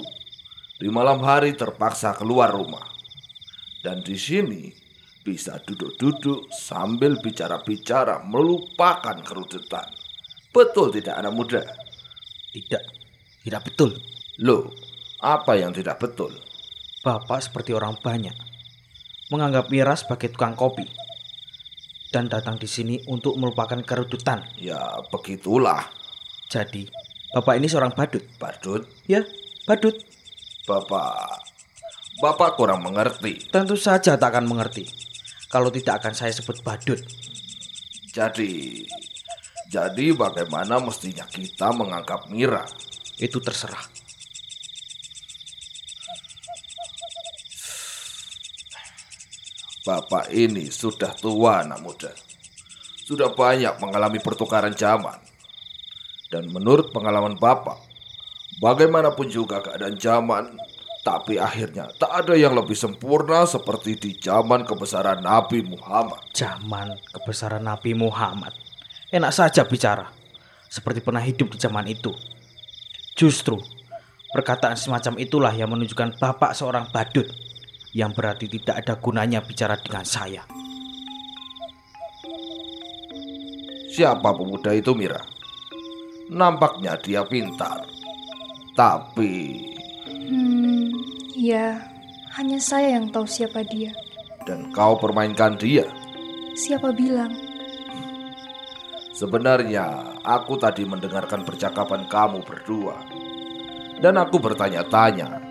[0.78, 2.87] di malam hari terpaksa keluar rumah.
[3.83, 4.70] Dan di sini
[5.26, 9.90] bisa duduk-duduk sambil bicara-bicara melupakan kerudutan.
[10.54, 11.62] Betul tidak anak muda?
[12.54, 12.83] Tidak,
[13.42, 13.90] tidak betul.
[14.38, 14.70] Loh,
[15.18, 16.31] apa yang tidak betul?
[17.02, 18.47] Bapak seperti orang banyak
[19.28, 20.88] menganggap Mira sebagai tukang kopi
[22.08, 24.40] dan datang di sini untuk melupakan kerudutan.
[24.56, 25.84] Ya begitulah.
[26.48, 26.88] Jadi,
[27.28, 28.24] Bapak ini seorang badut.
[28.40, 29.20] Badut, Ya,
[29.68, 29.92] badut.
[30.64, 31.44] Bapak,
[32.24, 33.52] Bapak kurang mengerti.
[33.52, 34.88] Tentu saja tak akan mengerti
[35.52, 37.00] kalau tidak akan saya sebut badut.
[38.12, 38.84] Jadi,
[39.68, 42.64] jadi bagaimana mestinya kita menganggap Mira?
[43.20, 43.97] Itu terserah.
[49.88, 52.12] Bapak ini sudah tua anak muda.
[53.09, 55.16] Sudah banyak mengalami pertukaran zaman.
[56.29, 57.81] Dan menurut pengalaman Bapak,
[58.61, 60.61] bagaimanapun juga keadaan zaman,
[61.01, 66.20] tapi akhirnya tak ada yang lebih sempurna seperti di zaman kebesaran Nabi Muhammad.
[66.37, 68.53] Zaman kebesaran Nabi Muhammad.
[69.09, 70.12] Enak saja bicara.
[70.68, 72.12] Seperti pernah hidup di zaman itu.
[73.16, 73.57] Justru,
[74.37, 77.47] perkataan semacam itulah yang menunjukkan Bapak seorang badut.
[77.96, 80.42] Yang berarti tidak ada gunanya bicara dengan saya.
[83.88, 85.18] Siapa pemuda itu Mira?
[86.29, 87.83] Nampaknya dia pintar.
[88.77, 89.64] Tapi,
[90.29, 90.92] Hmm,
[91.35, 91.81] ya,
[92.37, 93.90] hanya saya yang tahu siapa dia.
[94.44, 95.85] dan kau permainkan dia.
[96.57, 97.33] Siapa bilang?
[99.12, 102.94] Sebenarnya aku tadi mendengarkan percakapan kamu berdua
[103.98, 105.42] Dan aku bertanya-tanya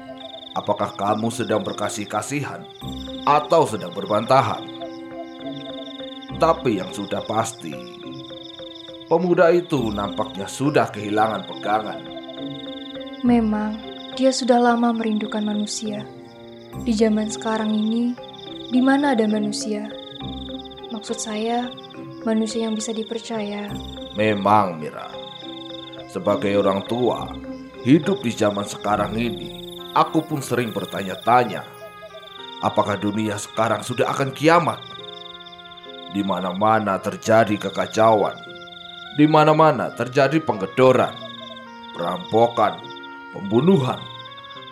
[0.57, 2.65] Apakah kamu sedang berkasih-kasihan
[3.29, 4.65] Atau sedang berbantahan
[6.41, 7.77] Tapi yang sudah pasti
[9.05, 12.01] Pemuda itu nampaknya sudah kehilangan pegangan
[13.21, 13.77] Memang,
[14.17, 16.05] dia sudah lama merindukan manusia.
[16.85, 18.13] Di zaman sekarang ini,
[18.69, 19.89] di mana ada manusia?
[20.93, 21.65] Maksud saya,
[22.21, 23.73] manusia yang bisa dipercaya.
[24.13, 25.09] Memang Mira
[26.09, 27.29] Sebagai orang tua
[27.85, 31.63] Hidup di zaman sekarang ini Aku pun sering bertanya-tanya
[32.65, 34.81] Apakah dunia sekarang sudah akan kiamat?
[36.11, 38.35] Di mana-mana terjadi kekacauan
[39.15, 41.13] Di mana-mana terjadi penggedoran
[41.93, 42.81] Perampokan
[43.31, 44.17] Pembunuhan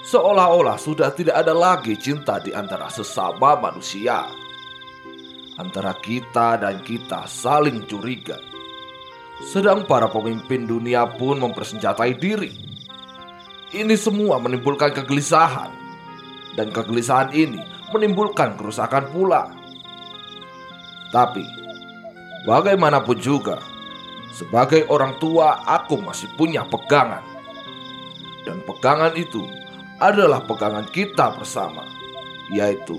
[0.05, 4.29] Seolah-olah sudah tidak ada lagi cinta di antara sesama manusia.
[5.57, 8.37] Antara kita dan kita saling curiga.
[9.41, 12.53] Sedang para pemimpin dunia pun mempersenjatai diri.
[13.75, 15.67] Ini semua menimbulkan kegelisahan.
[16.55, 17.59] Dan kegelisahan ini
[17.91, 19.51] menimbulkan kerusakan pula.
[21.11, 21.43] Tapi,
[22.47, 23.59] bagaimanapun juga,
[24.31, 27.19] sebagai orang tua aku masih punya pegangan.
[28.47, 29.43] Dan pegangan itu
[29.99, 31.83] adalah pegangan kita bersama,
[32.55, 32.95] yaitu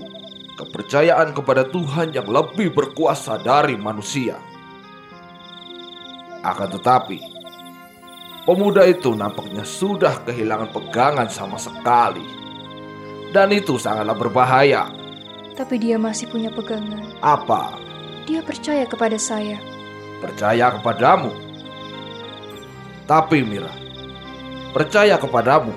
[0.61, 4.37] kepercayaan kepada Tuhan yang lebih berkuasa dari manusia.
[6.45, 7.36] Akan tetapi,
[8.47, 12.23] pemuda itu nampaknya sudah kehilangan pegangan sama sekali.
[13.35, 14.87] Dan itu sangatlah berbahaya.
[15.59, 17.11] Tapi dia masih punya pegangan.
[17.19, 17.75] Apa?
[18.23, 19.59] Dia percaya kepada saya.
[20.23, 21.35] Percaya kepadamu.
[23.03, 23.71] Tapi Mira,
[24.71, 25.75] percaya kepadamu.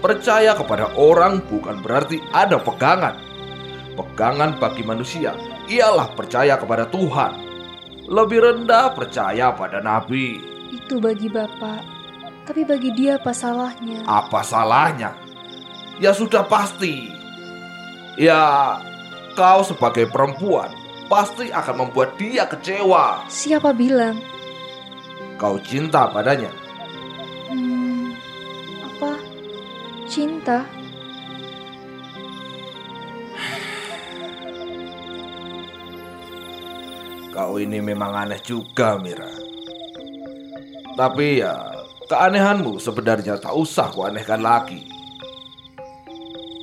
[0.00, 3.20] Percaya kepada orang bukan berarti ada pegangan.
[4.00, 5.36] Pegangan bagi manusia
[5.68, 7.36] ialah percaya kepada Tuhan.
[8.08, 10.59] Lebih rendah percaya pada nabi.
[10.70, 11.82] Itu bagi Bapak.
[12.46, 14.06] Tapi bagi dia apa salahnya?
[14.06, 15.18] Apa salahnya?
[15.98, 17.10] Ya sudah pasti.
[18.14, 18.78] Ya,
[19.34, 20.70] kau sebagai perempuan
[21.10, 23.26] pasti akan membuat dia kecewa.
[23.26, 24.18] Siapa bilang?
[25.38, 26.54] Kau cinta padanya.
[27.50, 28.14] Hmm,
[28.86, 29.18] apa?
[30.06, 30.62] Cinta?
[37.30, 39.49] Kau ini memang aneh juga, Mira.
[41.00, 41.56] Tapi ya,
[42.12, 44.84] keanehanmu sebenarnya tak usah kuanehkan lagi.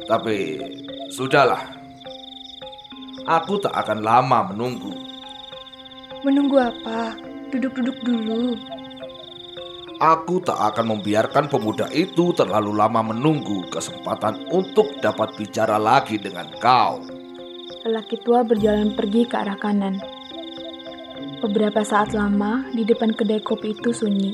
[0.06, 0.62] Tapi,
[1.10, 1.66] sudahlah.
[3.26, 4.94] Aku tak akan lama menunggu.
[6.22, 7.18] Menunggu apa?
[7.50, 8.54] Duduk-duduk dulu.
[9.98, 16.46] Aku tak akan membiarkan pemuda itu terlalu lama menunggu kesempatan untuk dapat bicara lagi dengan
[16.62, 17.02] kau.
[17.82, 19.98] Lelaki tua berjalan pergi ke arah kanan.
[21.38, 24.34] Beberapa saat lama, di depan kedai kopi itu sunyi.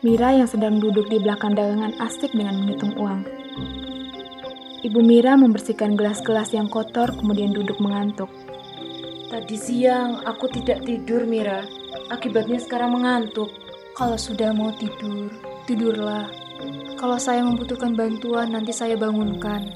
[0.00, 3.20] Mira yang sedang duduk di belakang dagangan asik dengan menghitung uang.
[4.88, 8.32] Ibu Mira membersihkan gelas-gelas yang kotor kemudian duduk mengantuk.
[9.28, 11.60] Tadi siang aku tidak tidur, Mira.
[12.08, 13.52] Akibatnya sekarang mengantuk.
[13.92, 15.28] Kalau sudah mau tidur,
[15.68, 16.24] tidurlah.
[16.96, 19.68] Kalau saya membutuhkan bantuan, nanti saya bangunkan.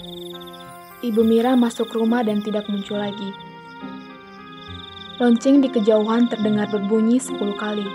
[1.05, 3.31] Ibu Mira masuk rumah dan tidak muncul lagi.
[5.17, 7.89] Lonceng di kejauhan terdengar berbunyi sepuluh kali.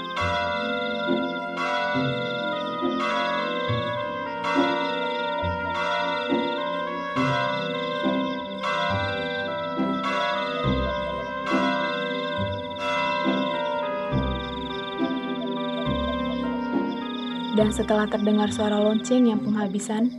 [17.53, 20.09] Dan setelah terdengar suara lonceng yang penghabisan,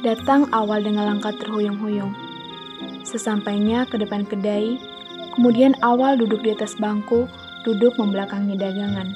[0.00, 2.16] datang awal dengan langkah terhuyung-huyung.
[3.04, 4.80] Sesampainya ke depan kedai,
[5.34, 7.26] kemudian awal duduk di atas bangku,
[7.64, 9.08] duduk membelakangi dagangan.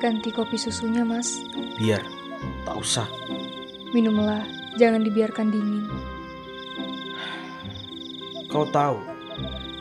[0.00, 1.40] Ganti kopi susunya, Mas.
[1.80, 2.04] Biar,
[2.68, 3.08] tak usah.
[3.96, 4.44] Minumlah,
[4.76, 5.84] jangan dibiarkan dingin.
[8.52, 9.00] Kau tahu,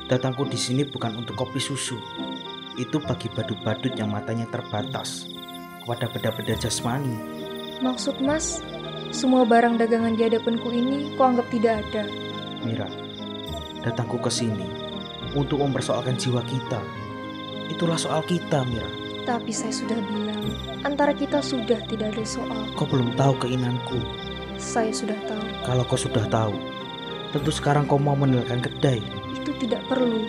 [0.08, 2.00] datangku di sini bukan untuk kopi susu.
[2.80, 5.30] Itu bagi badut-badut yang matanya terbatas
[5.84, 7.20] kepada benda-benda jasmani.
[7.84, 8.64] Maksud Mas,
[9.14, 12.08] semua barang dagangan di hadapanku ini kau anggap tidak ada.
[12.64, 12.88] Mira,
[13.84, 14.66] datangku ke sini
[15.36, 16.80] untuk mempersoalkan jiwa kita.
[17.70, 18.88] Itulah soal kita, Mira.
[19.24, 20.52] Tapi saya sudah bilang,
[20.84, 22.68] antara kita sudah tidak ada soal.
[22.76, 24.00] Kau belum tahu keinginanku.
[24.60, 25.44] Saya sudah tahu.
[25.64, 26.56] Kalau kau sudah tahu,
[27.32, 29.00] tentu sekarang kau mau meninggalkan kedai.
[29.32, 30.28] Itu tidak perlu.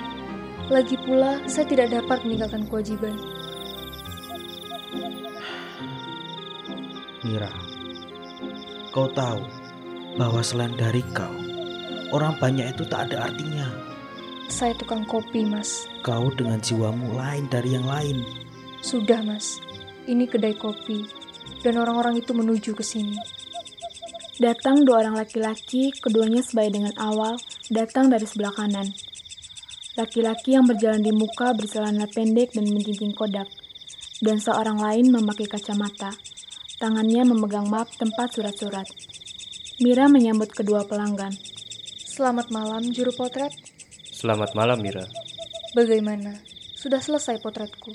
[0.70, 3.18] Lagi pula, saya tidak dapat meninggalkan kewajiban.
[7.26, 7.50] Mira,
[8.94, 9.42] kau tahu
[10.16, 11.34] bahwa selain dari kau,
[12.10, 13.68] orang banyak itu tak ada artinya.
[14.52, 15.88] Saya tukang kopi, Mas.
[16.04, 18.20] Kau dengan jiwamu lain dari yang lain.
[18.84, 19.62] Sudah, Mas.
[20.04, 21.08] Ini kedai kopi,
[21.64, 23.16] dan orang-orang itu menuju ke sini.
[24.36, 27.40] Datang dua orang laki-laki, keduanya sebaya dengan awal,
[27.72, 28.90] datang dari sebelah kanan.
[29.94, 33.46] Laki-laki yang berjalan di muka bercelana pendek dan menjinjing kodak,
[34.20, 36.10] dan seorang lain memakai kacamata.
[36.82, 38.84] Tangannya memegang map tempat surat-surat.
[39.78, 41.32] Mira menyambut kedua pelanggan.
[42.14, 43.50] Selamat malam, juru potret.
[44.06, 45.02] Selamat malam, Mira.
[45.74, 46.38] Bagaimana?
[46.78, 47.90] Sudah selesai potretku.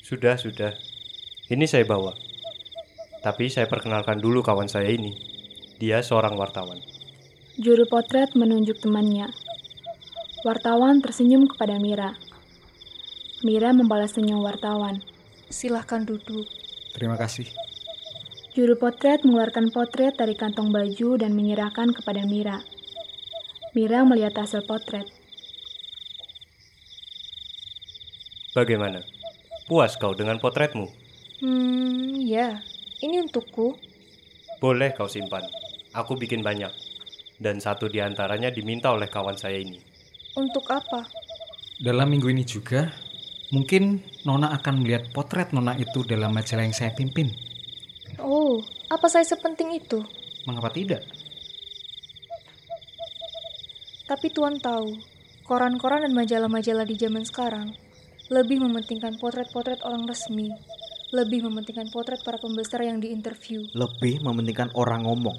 [0.00, 0.72] Sudah, sudah.
[1.52, 2.16] Ini saya bawa.
[3.20, 5.12] Tapi saya perkenalkan dulu kawan saya ini.
[5.76, 6.80] Dia seorang wartawan.
[7.60, 9.28] Juru potret menunjuk temannya.
[10.40, 12.16] Wartawan tersenyum kepada Mira.
[13.44, 15.04] Mira membalas senyum wartawan.
[15.52, 16.48] Silahkan duduk.
[16.96, 17.44] Terima kasih.
[18.56, 22.64] Juru potret mengeluarkan potret dari kantong baju dan menyerahkan kepada Mira.
[23.74, 25.02] Mira melihat hasil potret.
[28.54, 29.02] Bagaimana?
[29.66, 30.86] Puas kau dengan potretmu?
[31.42, 32.62] Hmm, ya.
[33.02, 33.74] Ini untukku.
[34.62, 35.42] Boleh kau simpan.
[35.90, 36.70] Aku bikin banyak.
[37.42, 39.82] Dan satu di antaranya diminta oleh kawan saya ini.
[40.38, 41.02] Untuk apa?
[41.82, 42.94] Dalam minggu ini juga,
[43.50, 47.26] mungkin Nona akan melihat potret Nona itu dalam majalah yang saya pimpin.
[48.22, 49.98] Oh, apa saya sepenting itu?
[50.46, 51.02] Mengapa tidak?
[54.04, 55.00] Tapi Tuan tahu,
[55.48, 57.72] koran-koran dan majalah-majalah di zaman sekarang
[58.28, 60.52] lebih mementingkan potret-potret orang resmi,
[61.12, 63.64] lebih mementingkan potret para pembesar yang diinterview.
[63.72, 65.36] Lebih mementingkan orang ngomong.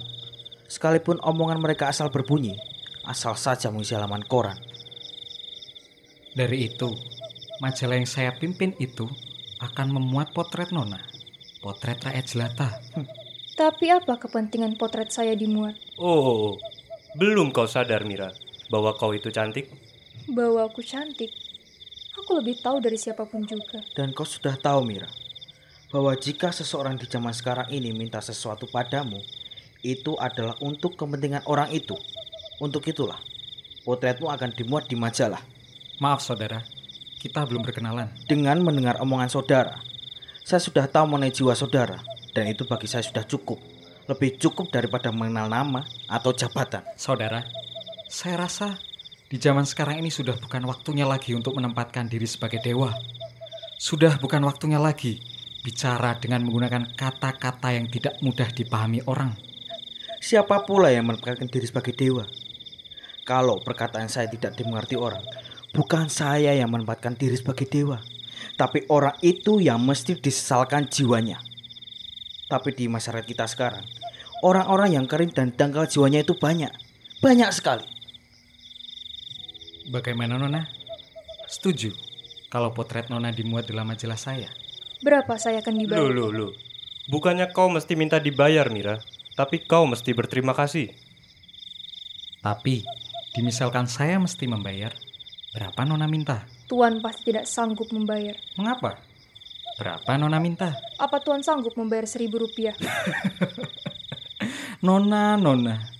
[0.66, 2.58] Sekalipun omongan mereka asal berbunyi,
[3.06, 4.58] asal saja mengisi halaman koran.
[6.34, 6.90] Dari itu,
[7.62, 9.06] majalah yang saya pimpin itu
[9.62, 10.98] akan memuat potret Nona.
[11.62, 12.68] Potret rakyat jelata.
[13.60, 15.78] Tapi apa kepentingan potret saya dimuat?
[16.02, 16.58] Oh,
[17.14, 19.70] belum kau sadar Mira bahwa kau itu cantik?
[20.30, 21.30] Bahwa aku cantik?
[22.16, 23.84] Aku lebih tahu dari siapa pun juga.
[23.94, 25.06] Dan kau sudah tahu Mira,
[25.92, 29.20] bahwa jika seseorang di zaman sekarang ini minta sesuatu padamu,
[29.84, 31.94] itu adalah untuk kepentingan orang itu.
[32.58, 33.20] Untuk itulah,
[33.84, 35.44] potretmu akan dimuat di majalah.
[36.00, 36.64] Maaf saudara,
[37.20, 38.08] kita belum berkenalan.
[38.24, 39.76] Dengan mendengar omongan saudara,
[40.42, 42.00] saya sudah tahu mengenai jiwa saudara,
[42.32, 43.60] dan itu bagi saya sudah cukup.
[44.06, 46.86] Lebih cukup daripada mengenal nama atau jabatan.
[46.94, 47.42] Saudara,
[48.06, 48.78] saya rasa
[49.26, 52.94] di zaman sekarang ini sudah bukan waktunya lagi untuk menempatkan diri sebagai dewa.
[53.82, 55.18] Sudah bukan waktunya lagi
[55.66, 59.34] bicara dengan menggunakan kata-kata yang tidak mudah dipahami orang.
[60.22, 62.22] Siapa pula yang menempatkan diri sebagai dewa?
[63.26, 65.26] Kalau perkataan saya tidak dimengerti orang,
[65.74, 67.98] bukan saya yang menempatkan diri sebagai dewa,
[68.54, 71.42] tapi orang itu yang mesti disesalkan jiwanya.
[72.46, 73.82] Tapi di masyarakat kita sekarang,
[74.46, 76.70] orang-orang yang kering dan dangkal jiwanya itu banyak,
[77.18, 77.95] banyak sekali.
[79.86, 80.66] Bagaimana Nona?
[81.46, 81.94] Setuju
[82.50, 84.50] kalau potret Nona dimuat dalam majalah saya?
[84.98, 86.02] Berapa saya akan dibayar?
[86.02, 86.52] Loh, loh, loh.
[87.06, 88.98] Bukannya kau mesti minta dibayar, Mira.
[89.38, 90.90] Tapi kau mesti berterima kasih.
[92.42, 92.82] Tapi,
[93.30, 94.90] dimisalkan saya mesti membayar,
[95.54, 96.42] berapa Nona minta?
[96.66, 98.34] Tuan pasti tidak sanggup membayar.
[98.58, 98.98] Mengapa?
[99.78, 100.74] Berapa Nona minta?
[100.98, 102.74] Apa Tuan sanggup membayar seribu rupiah?
[104.86, 105.95] Nona, Nona,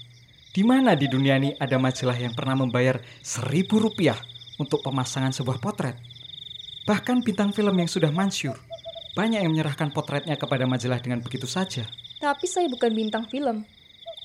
[0.56, 4.16] di mana di dunia ini ada majalah yang pernah membayar seribu rupiah
[4.56, 6.00] untuk pemasangan sebuah potret?
[6.88, 8.56] Bahkan bintang film yang sudah mansyur,
[9.12, 11.84] banyak yang menyerahkan potretnya kepada majalah dengan begitu saja.
[12.16, 13.68] Tapi saya bukan bintang film.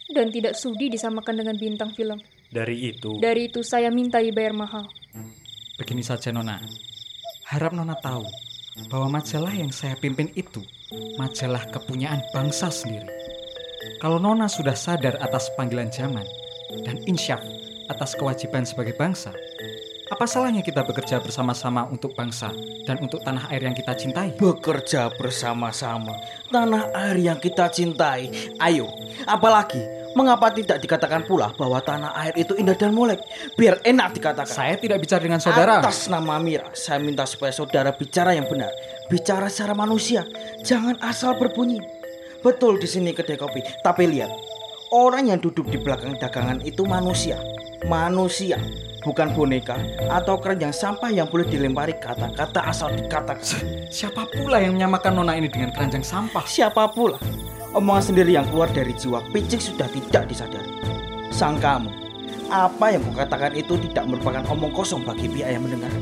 [0.07, 2.19] Dan tidak sudi disamakan dengan bintang film.
[2.47, 4.87] Dari itu, Dari itu saya minta dibayar mahal.
[5.75, 6.63] Begini saja Nona,
[7.51, 8.23] harap Nona tahu
[8.87, 10.63] bahwa majalah yang saya pimpin itu
[11.19, 13.20] majalah kepunyaan bangsa sendiri.
[13.81, 16.25] Kalau Nona sudah sadar atas panggilan zaman
[16.85, 17.41] dan insyaf
[17.89, 19.33] atas kewajiban sebagai bangsa,
[20.13, 22.53] apa salahnya kita bekerja bersama-sama untuk bangsa
[22.85, 24.37] dan untuk tanah air yang kita cintai?
[24.37, 26.13] Bekerja bersama-sama,
[26.53, 28.53] tanah air yang kita cintai.
[28.61, 28.85] Ayo,
[29.25, 29.81] apalagi
[30.13, 33.17] mengapa tidak dikatakan pula bahwa tanah air itu indah dan molek?
[33.57, 34.51] Biar enak dikatakan.
[34.51, 35.81] Saya tidak bicara dengan saudara.
[35.81, 38.69] Atas nama Mira, saya minta supaya saudara bicara yang benar.
[39.09, 40.21] Bicara secara manusia,
[40.61, 42.00] jangan asal berbunyi.
[42.41, 44.33] Betul di sini kedai kopi, tapi lihat.
[44.91, 47.37] Orang yang duduk di belakang dagangan itu manusia.
[47.87, 48.59] Manusia,
[49.05, 49.77] bukan boneka
[50.09, 53.45] atau keranjang sampah yang boleh dilempari kata-kata asal dikatakan.
[53.93, 56.43] Siapa pula yang menyamakan Nona ini dengan keranjang sampah?
[56.43, 57.21] Siapa pula?
[57.71, 60.73] Omongan sendiri yang keluar dari jiwa picik sudah tidak disadari.
[61.31, 61.87] Sang kamu,
[62.51, 65.93] apa yang kukatakan itu tidak merupakan omong kosong bagi pihak yang mendengar.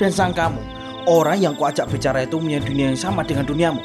[0.00, 0.62] Dan sang kamu,
[1.10, 3.82] orang yang kuajak bicara itu punya dunia yang sama dengan duniamu.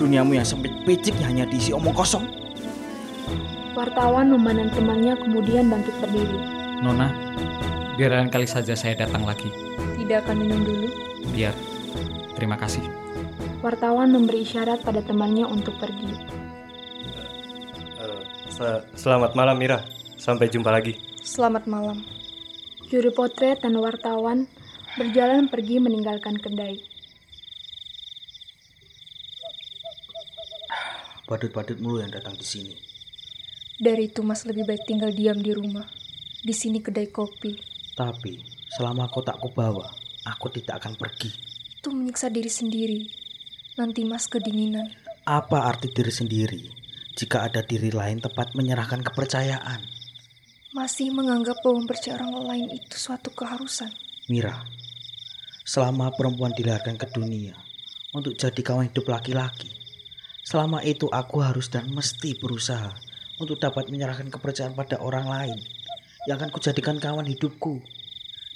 [0.00, 2.24] Duniamu yang sempit picik hanya diisi omong kosong.
[3.76, 6.40] Wartawan memandang temannya kemudian bangkit berdiri.
[6.80, 7.12] Nona,
[7.94, 9.48] biar lain kali saja saya datang lagi.
[10.00, 10.88] Tidak akan minum dulu.
[11.30, 11.52] Biar.
[12.34, 12.82] Terima kasih.
[13.62, 16.10] Wartawan memberi isyarat pada temannya untuk pergi.
[18.02, 19.78] eh, se- selamat malam Mira.
[20.18, 20.94] Sampai jumpa lagi.
[21.22, 22.02] Selamat malam.
[22.90, 24.46] Juru potret dan wartawan
[24.96, 26.76] berjalan pergi meninggalkan kedai.
[31.24, 32.74] Badut-badut mulu yang datang di sini.
[33.80, 35.88] Dari itu Mas lebih baik tinggal diam di rumah.
[36.42, 37.56] Di sini kedai kopi.
[37.96, 38.36] Tapi
[38.76, 39.88] selama kau tak kubawa,
[40.28, 41.32] aku tidak akan pergi.
[41.80, 43.00] Itu menyiksa diri sendiri.
[43.80, 44.92] Nanti Mas kedinginan.
[45.24, 46.62] Apa arti diri sendiri
[47.16, 49.80] jika ada diri lain tempat menyerahkan kepercayaan?
[50.76, 53.92] Masih menganggap bahwa mempercayai orang lain itu suatu keharusan.
[54.28, 54.56] Mira,
[55.62, 57.56] selama perempuan dilahirkan ke dunia
[58.12, 59.82] untuk jadi kawan hidup laki-laki,
[60.42, 62.90] Selama itu aku harus dan mesti berusaha
[63.38, 65.58] untuk dapat menyerahkan kepercayaan pada orang lain
[66.26, 67.78] yang akan kujadikan kawan hidupku.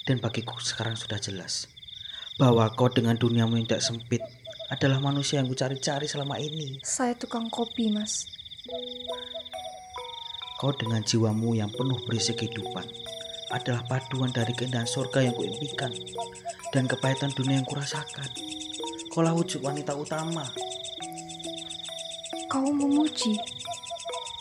[0.03, 1.67] Dan bagiku sekarang sudah jelas
[2.39, 4.23] bahwa kau dengan duniamu yang tidak sempit
[4.67, 6.79] adalah manusia yang kucari-cari selama ini.
[6.83, 8.27] Saya tukang kopi, Mas.
[10.59, 13.06] Kau dengan jiwamu yang penuh berisi kehidupan
[13.51, 15.91] adalah paduan dari keindahan surga yang kuimpikan
[16.75, 18.27] dan kepahitan dunia yang kurasakan.
[19.13, 20.43] Kaulah wujud wanita utama.
[22.51, 23.39] Kau memuji.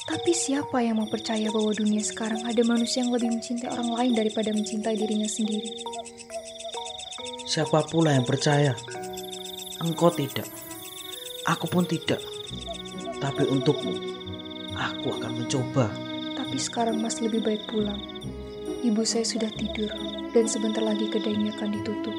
[0.07, 4.12] Tapi siapa yang mau percaya bahwa dunia sekarang ada manusia yang lebih mencintai orang lain
[4.14, 5.70] daripada mencintai dirinya sendiri?
[7.50, 8.70] Siapa pula yang percaya?
[9.82, 10.46] Engkau tidak.
[11.46, 12.22] Aku pun tidak.
[13.18, 13.94] Tapi untukmu,
[14.78, 15.90] aku akan mencoba.
[16.38, 18.15] Tapi sekarang Mas lebih baik pulang.
[18.87, 19.91] Ibu saya sudah tidur
[20.30, 22.14] dan sebentar lagi kedai ini akan ditutup.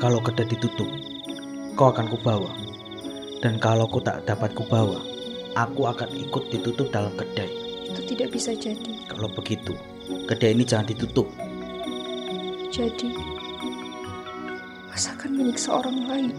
[0.00, 0.88] Kalau kedai ditutup,
[1.76, 2.48] kau akan kubawa.
[3.44, 4.96] Dan kalau kau tak dapat kubawa,
[5.52, 7.52] aku akan ikut ditutup dalam kedai.
[7.92, 8.96] Itu tidak bisa jadi.
[9.12, 9.76] Kalau begitu,
[10.24, 11.28] kedai ini jangan ditutup.
[12.72, 13.12] Jadi,
[14.88, 16.32] Mas akan menyiksa orang lain.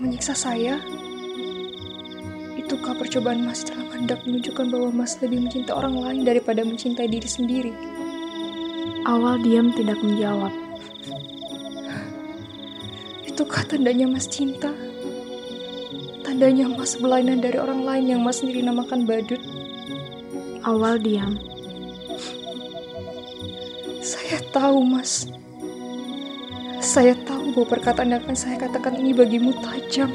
[0.00, 0.80] Menyiksa saya?
[2.56, 7.28] Itukah percobaan Mas dalam hendak menunjukkan bahwa Mas lebih mencintai orang lain daripada mencintai diri
[7.28, 7.95] sendiri?
[9.06, 10.50] Awal diam tidak menjawab.
[13.22, 14.74] Itukah tandanya Mas cinta?
[16.26, 19.38] Tandanya Mas berlainan dari orang lain yang Mas sendiri namakan badut?
[20.66, 21.38] Awal diam.
[24.02, 25.30] Saya tahu, Mas.
[26.82, 30.10] Saya tahu bahwa perkataan yang akan saya katakan ini bagimu tajam.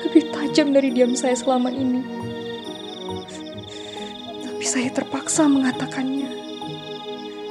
[0.00, 2.00] Lebih tajam dari diam saya selama ini.
[4.48, 6.37] Tapi saya terpaksa mengatakannya.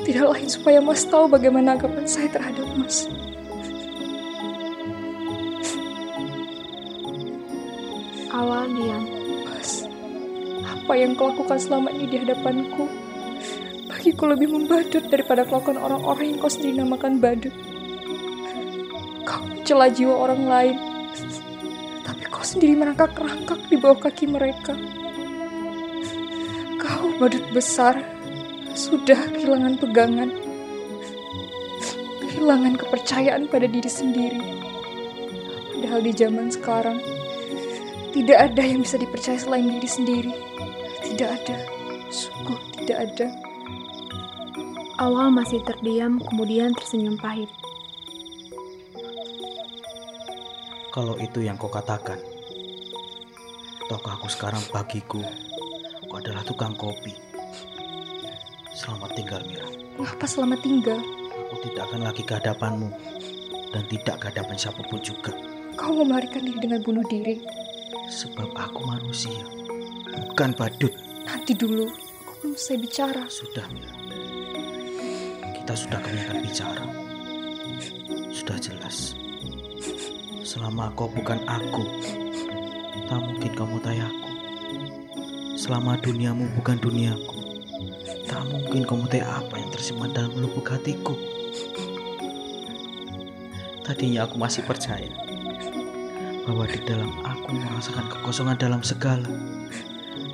[0.07, 3.11] Tidak lain supaya Mas tahu bagaimana anggapan saya terhadap Mas.
[8.31, 9.03] Awal diam.
[9.43, 9.83] Mas,
[10.63, 12.87] apa yang kau lakukan selama ini di hadapanku?
[13.91, 17.51] Bagiku lebih membadut daripada kelakuan orang-orang yang kau sendiri namakan badut.
[19.27, 20.75] Kau mencela jiwa orang lain,
[22.07, 24.71] tapi kau sendiri merangkak-rangkak di bawah kaki mereka.
[26.79, 27.99] Kau badut besar,
[28.77, 30.29] sudah kehilangan pegangan,
[32.21, 34.37] kehilangan kepercayaan pada diri sendiri.
[35.73, 37.01] Padahal di zaman sekarang,
[38.13, 40.33] tidak ada yang bisa dipercaya selain diri sendiri.
[41.01, 41.57] Tidak ada,
[42.13, 43.27] sungguh tidak ada.
[45.01, 47.49] Awal masih terdiam, kemudian tersenyum pahit.
[50.93, 52.17] Kalau itu yang kau katakan,
[53.85, 55.21] tahukah aku sekarang bagiku,
[56.09, 57.26] kau adalah tukang kopi.
[58.77, 59.65] Selamat tinggal, Mira.
[59.97, 61.01] Mengapa selamat tinggal?
[61.49, 62.93] Aku tidak akan lagi ke hadapanmu
[63.73, 65.33] dan tidak ke hadapan siapa pun juga.
[65.73, 67.41] Kau mau melarikan diri dengan bunuh diri?
[68.05, 69.41] Sebab aku manusia,
[70.13, 70.93] bukan badut.
[71.25, 73.23] Nanti dulu, aku belum selesai bicara.
[73.25, 73.93] Sudah, Mira.
[75.57, 76.85] Kita sudah kebanyakan bicara.
[78.29, 79.17] Sudah jelas.
[80.45, 81.81] Selama kau bukan aku,
[83.09, 84.29] tak mungkin kamu tahu aku.
[85.57, 87.36] Selama duniamu bukan duniaku,
[88.27, 91.15] tak mungkin kamu tahu apa yang tersimpan dalam lubuk hatiku.
[93.87, 95.07] Tadinya aku masih percaya
[96.43, 99.31] bahwa di dalam aku merasakan kekosongan dalam segala.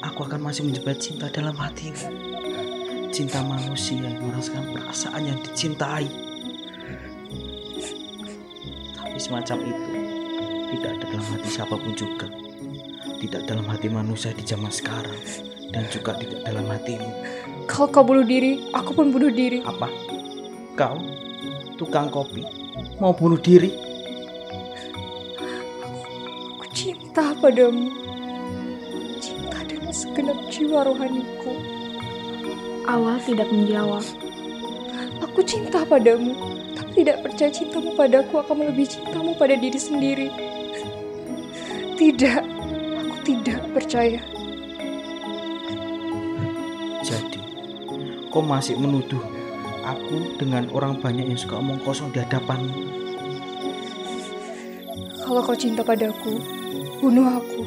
[0.09, 2.09] Aku akan masih menjebak cinta dalam hatimu.
[3.13, 6.09] Cinta manusia yang merasakan perasaan yang dicintai.
[8.97, 9.85] Tapi semacam itu
[10.73, 12.27] tidak ada dalam hati siapa pun juga.
[13.21, 15.21] Tidak dalam hati manusia di zaman sekarang
[15.73, 17.09] dan juga tidak dalam hatimu.
[17.73, 19.65] Kalau kau bunuh diri, aku pun bunuh diri.
[19.65, 19.89] Apa?
[20.77, 20.93] Kau,
[21.73, 22.45] tukang kopi,
[23.01, 23.73] mau bunuh diri?
[26.53, 27.89] Aku cinta padamu.
[29.17, 31.53] Cinta dengan segenap jiwa rohaniku.
[32.85, 34.05] Awal tidak menjawab.
[35.25, 36.37] Aku cinta padamu,
[36.77, 40.29] tapi tidak percaya cintamu padaku akan melebihi cintamu pada diri sendiri.
[41.97, 42.41] Tidak,
[43.01, 44.21] aku tidak percaya.
[48.33, 49.21] Kau masih menuduh
[49.85, 52.73] aku dengan orang banyak yang suka omong kosong di hadapanmu.
[55.21, 56.41] Kalau kau cinta padaku,
[56.97, 57.61] bunuh aku.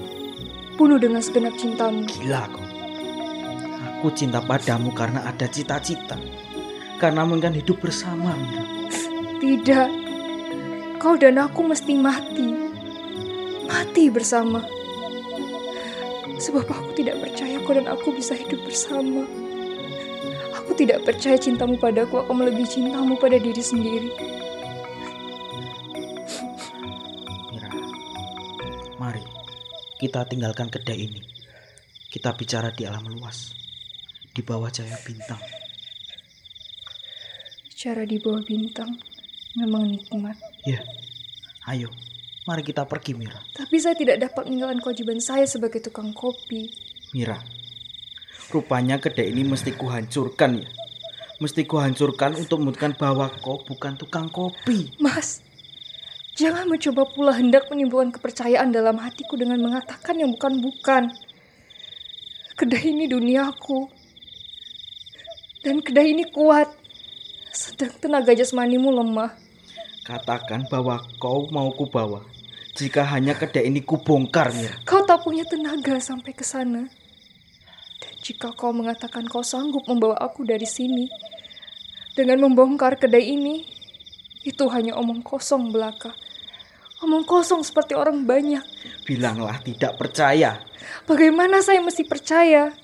[0.74, 2.02] Bunuh dengan segenap cintamu.
[2.18, 2.66] Gila kau.
[3.78, 6.18] Aku cinta padamu karena ada cita-cita.
[6.98, 8.34] Karena mungkin hidup bersama.
[9.38, 9.88] Tidak.
[10.98, 12.74] Kau dan aku mesti mati.
[13.70, 14.66] Mati bersama.
[16.36, 19.45] Sebab aku tidak percaya kau dan aku bisa hidup bersama.
[20.76, 24.12] Aku tidak percaya cintamu padaku akan melebihi cintamu pada diri sendiri.
[27.48, 27.72] Mira,
[29.00, 29.24] mari
[29.96, 31.24] kita tinggalkan kedai ini.
[32.12, 33.56] Kita bicara di alam luas,
[34.36, 35.40] di bawah cahaya bintang.
[37.72, 39.00] Cara di bawah bintang
[39.56, 40.36] memang nikmat.
[40.68, 40.84] Ya,
[41.72, 41.88] ayo,
[42.44, 43.40] mari kita pergi Mira.
[43.56, 46.68] Tapi saya tidak dapat meninggalkan kewajiban saya sebagai tukang kopi.
[47.16, 47.40] Mira,
[48.50, 50.68] rupanya kedai ini mesti kuhancurkan ya.
[51.36, 54.88] Mesti kuhancurkan untuk membuktikan bahwa kau bukan tukang kopi.
[54.96, 55.44] Mas,
[56.32, 61.12] jangan mencoba pula hendak menimbulkan kepercayaan dalam hatiku dengan mengatakan yang bukan-bukan.
[62.56, 63.84] Kedai ini duniaku.
[65.60, 66.72] Dan kedai ini kuat.
[67.52, 69.36] Sedang tenaga jasmanimu lemah.
[70.08, 72.24] Katakan bahwa kau mau kubawa.
[72.76, 74.76] Jika hanya kedai ini kubongkar, Mira.
[74.88, 76.88] Kau tak punya tenaga sampai ke sana.
[78.26, 81.06] Jika kau mengatakan kau sanggup membawa aku dari sini
[82.18, 83.62] dengan membongkar kedai ini,
[84.42, 86.10] itu hanya omong kosong belaka.
[87.06, 88.66] Omong kosong seperti orang banyak.
[89.06, 90.58] Bilanglah tidak percaya.
[91.06, 92.74] Bagaimana saya mesti percaya?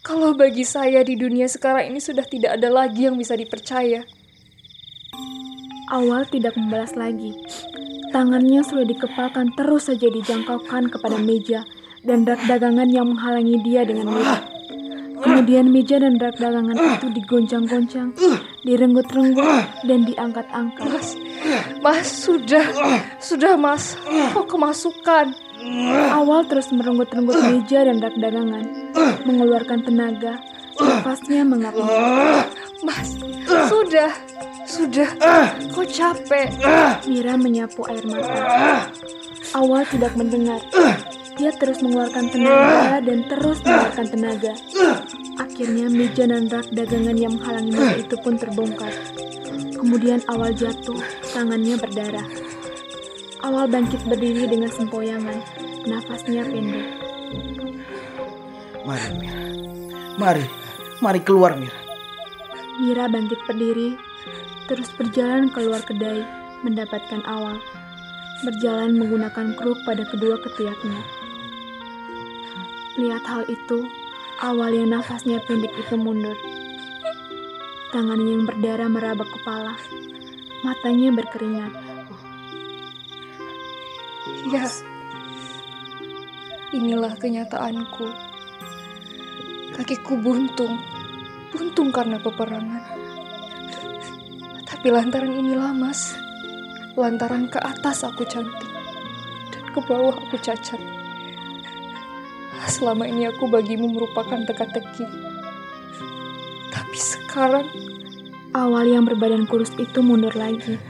[0.00, 4.08] Kalau bagi saya di dunia sekarang ini sudah tidak ada lagi yang bisa dipercaya.
[5.92, 7.36] Awal tidak membalas lagi.
[8.08, 11.60] Tangannya sudah dikepalkan terus saja dijangkaukan kepada meja
[12.06, 14.40] dan rak dagangan yang menghalangi dia dengan mudah.
[15.16, 18.14] Kemudian meja dan rak dagangan itu digoncang-goncang,
[18.62, 20.86] direnggut-renggut, dan diangkat-angkat.
[20.86, 21.08] Mas,
[21.82, 22.62] mas, sudah,
[23.18, 23.98] sudah mas,
[24.30, 25.34] kok kemasukan?
[26.14, 28.64] Awal terus merenggut-renggut meja dan rak dagangan,
[29.26, 30.38] mengeluarkan tenaga,
[30.78, 31.74] nafasnya mengap
[32.84, 33.18] Mas,
[33.66, 34.12] sudah,
[34.68, 35.10] sudah,
[35.74, 36.54] kok capek?
[37.08, 38.84] Mira menyapu air mata.
[39.56, 40.60] Awal tidak mendengar.
[41.36, 44.52] Dia terus mengeluarkan tenaga dan terus mengeluarkan tenaga.
[45.36, 48.92] Akhirnya meja dan rak dagangan yang menghalangi Mira itu pun terbongkar.
[49.76, 50.96] Kemudian awal jatuh,
[51.36, 52.24] tangannya berdarah.
[53.44, 55.36] Awal bangkit berdiri dengan sempoyangan,
[55.84, 56.88] nafasnya pendek.
[58.88, 59.40] Mari, Mira.
[60.16, 60.44] Mari,
[61.04, 61.76] mari keluar, Mira.
[62.80, 63.92] Mira bangkit berdiri,
[64.72, 66.24] terus berjalan keluar kedai,
[66.64, 67.60] mendapatkan awal.
[68.44, 71.15] Berjalan menggunakan kruk pada kedua ketiaknya.
[72.96, 73.84] Lihat hal itu,
[74.40, 76.32] awal yang nafasnya pendek itu mundur.
[77.92, 79.76] Tangannya yang berdarah meraba kepala,
[80.64, 81.72] matanya berkeringat.
[84.48, 84.64] Ya,
[86.72, 88.08] inilah kenyataanku.
[89.76, 90.80] Kakiku buntung,
[91.52, 92.80] buntung karena peperangan.
[94.64, 96.16] Tapi lantaran inilah mas,
[96.96, 98.72] lantaran ke atas aku cantik,
[99.52, 101.05] dan ke bawah aku cacat.
[102.66, 105.06] Selama ini aku bagimu merupakan teka-teki.
[106.74, 107.66] Tapi sekarang,
[108.56, 110.80] Awal yang berbadan kurus itu mundur lagi.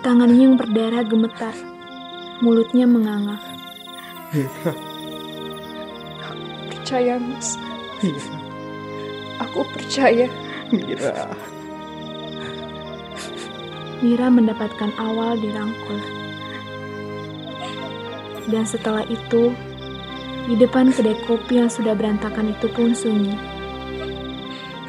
[0.00, 1.52] Tangannya yang berdarah gemetar,
[2.40, 3.36] mulutnya menganga.
[6.72, 7.60] percaya mas,
[9.36, 10.32] aku percaya.
[10.72, 11.28] Mira.
[14.00, 16.00] Mira mendapatkan awal dirangkul.
[18.48, 19.52] Dan setelah itu,
[20.46, 23.34] di depan kedai kopi yang sudah berantakan itu pun sunyi.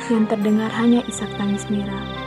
[0.08, 2.27] Yang terdengar hanya isak tangis Mira.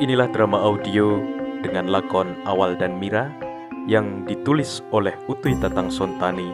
[0.00, 1.20] Inilah drama audio
[1.60, 3.28] dengan lakon Awal dan Mira
[3.84, 6.48] yang ditulis oleh Utui Tatang Sontani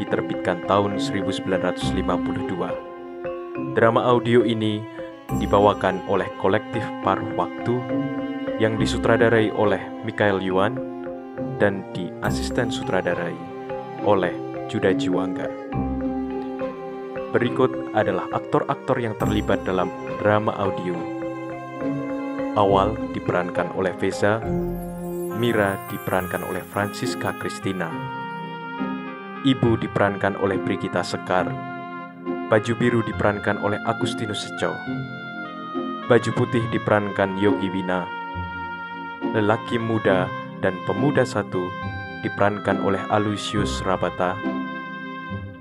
[0.00, 3.76] diterbitkan tahun 1952.
[3.76, 4.80] Drama audio ini
[5.36, 7.76] dibawakan oleh kolektif Paruh Waktu
[8.56, 10.80] yang disutradarai oleh Mikael Yuan
[11.60, 13.36] dan diasisten sutradarai
[14.08, 14.32] oleh
[14.72, 15.44] Juda Jiwangga.
[17.36, 19.92] Berikut adalah aktor-aktor yang terlibat dalam
[20.24, 21.17] drama audio.
[22.56, 24.40] Awal diperankan oleh Veza,
[25.36, 27.92] Mira diperankan oleh Francisca Christina,
[29.44, 31.46] Ibu diperankan oleh Brigita Sekar,
[32.48, 34.72] Baju biru diperankan oleh Agustinus Seco.
[36.08, 38.08] Baju putih diperankan Yogi Wina.
[39.36, 40.24] Lelaki muda
[40.64, 41.68] dan pemuda satu
[42.24, 44.32] diperankan oleh Aloysius Rabata.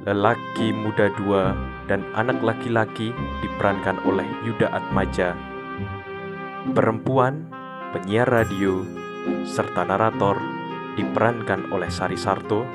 [0.08, 1.52] Lelaki muda dua
[1.92, 3.12] dan anak laki-laki
[3.44, 5.36] diperankan oleh Yuda Atmaja.
[6.76, 7.48] Perempuan,
[7.96, 8.84] penyiar radio,
[9.48, 10.36] serta narator
[11.00, 12.68] diperankan oleh Sari Sarto.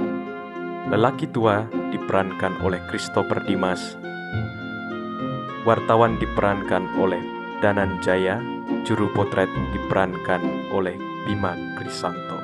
[0.88, 3.96] Lelaki tua diperankan oleh Christopher Dimas.
[5.68, 7.20] Wartawan diperankan oleh
[7.60, 8.42] Danan Jaya.
[8.82, 12.41] Juru potret diperankan oleh Bima Krisanto.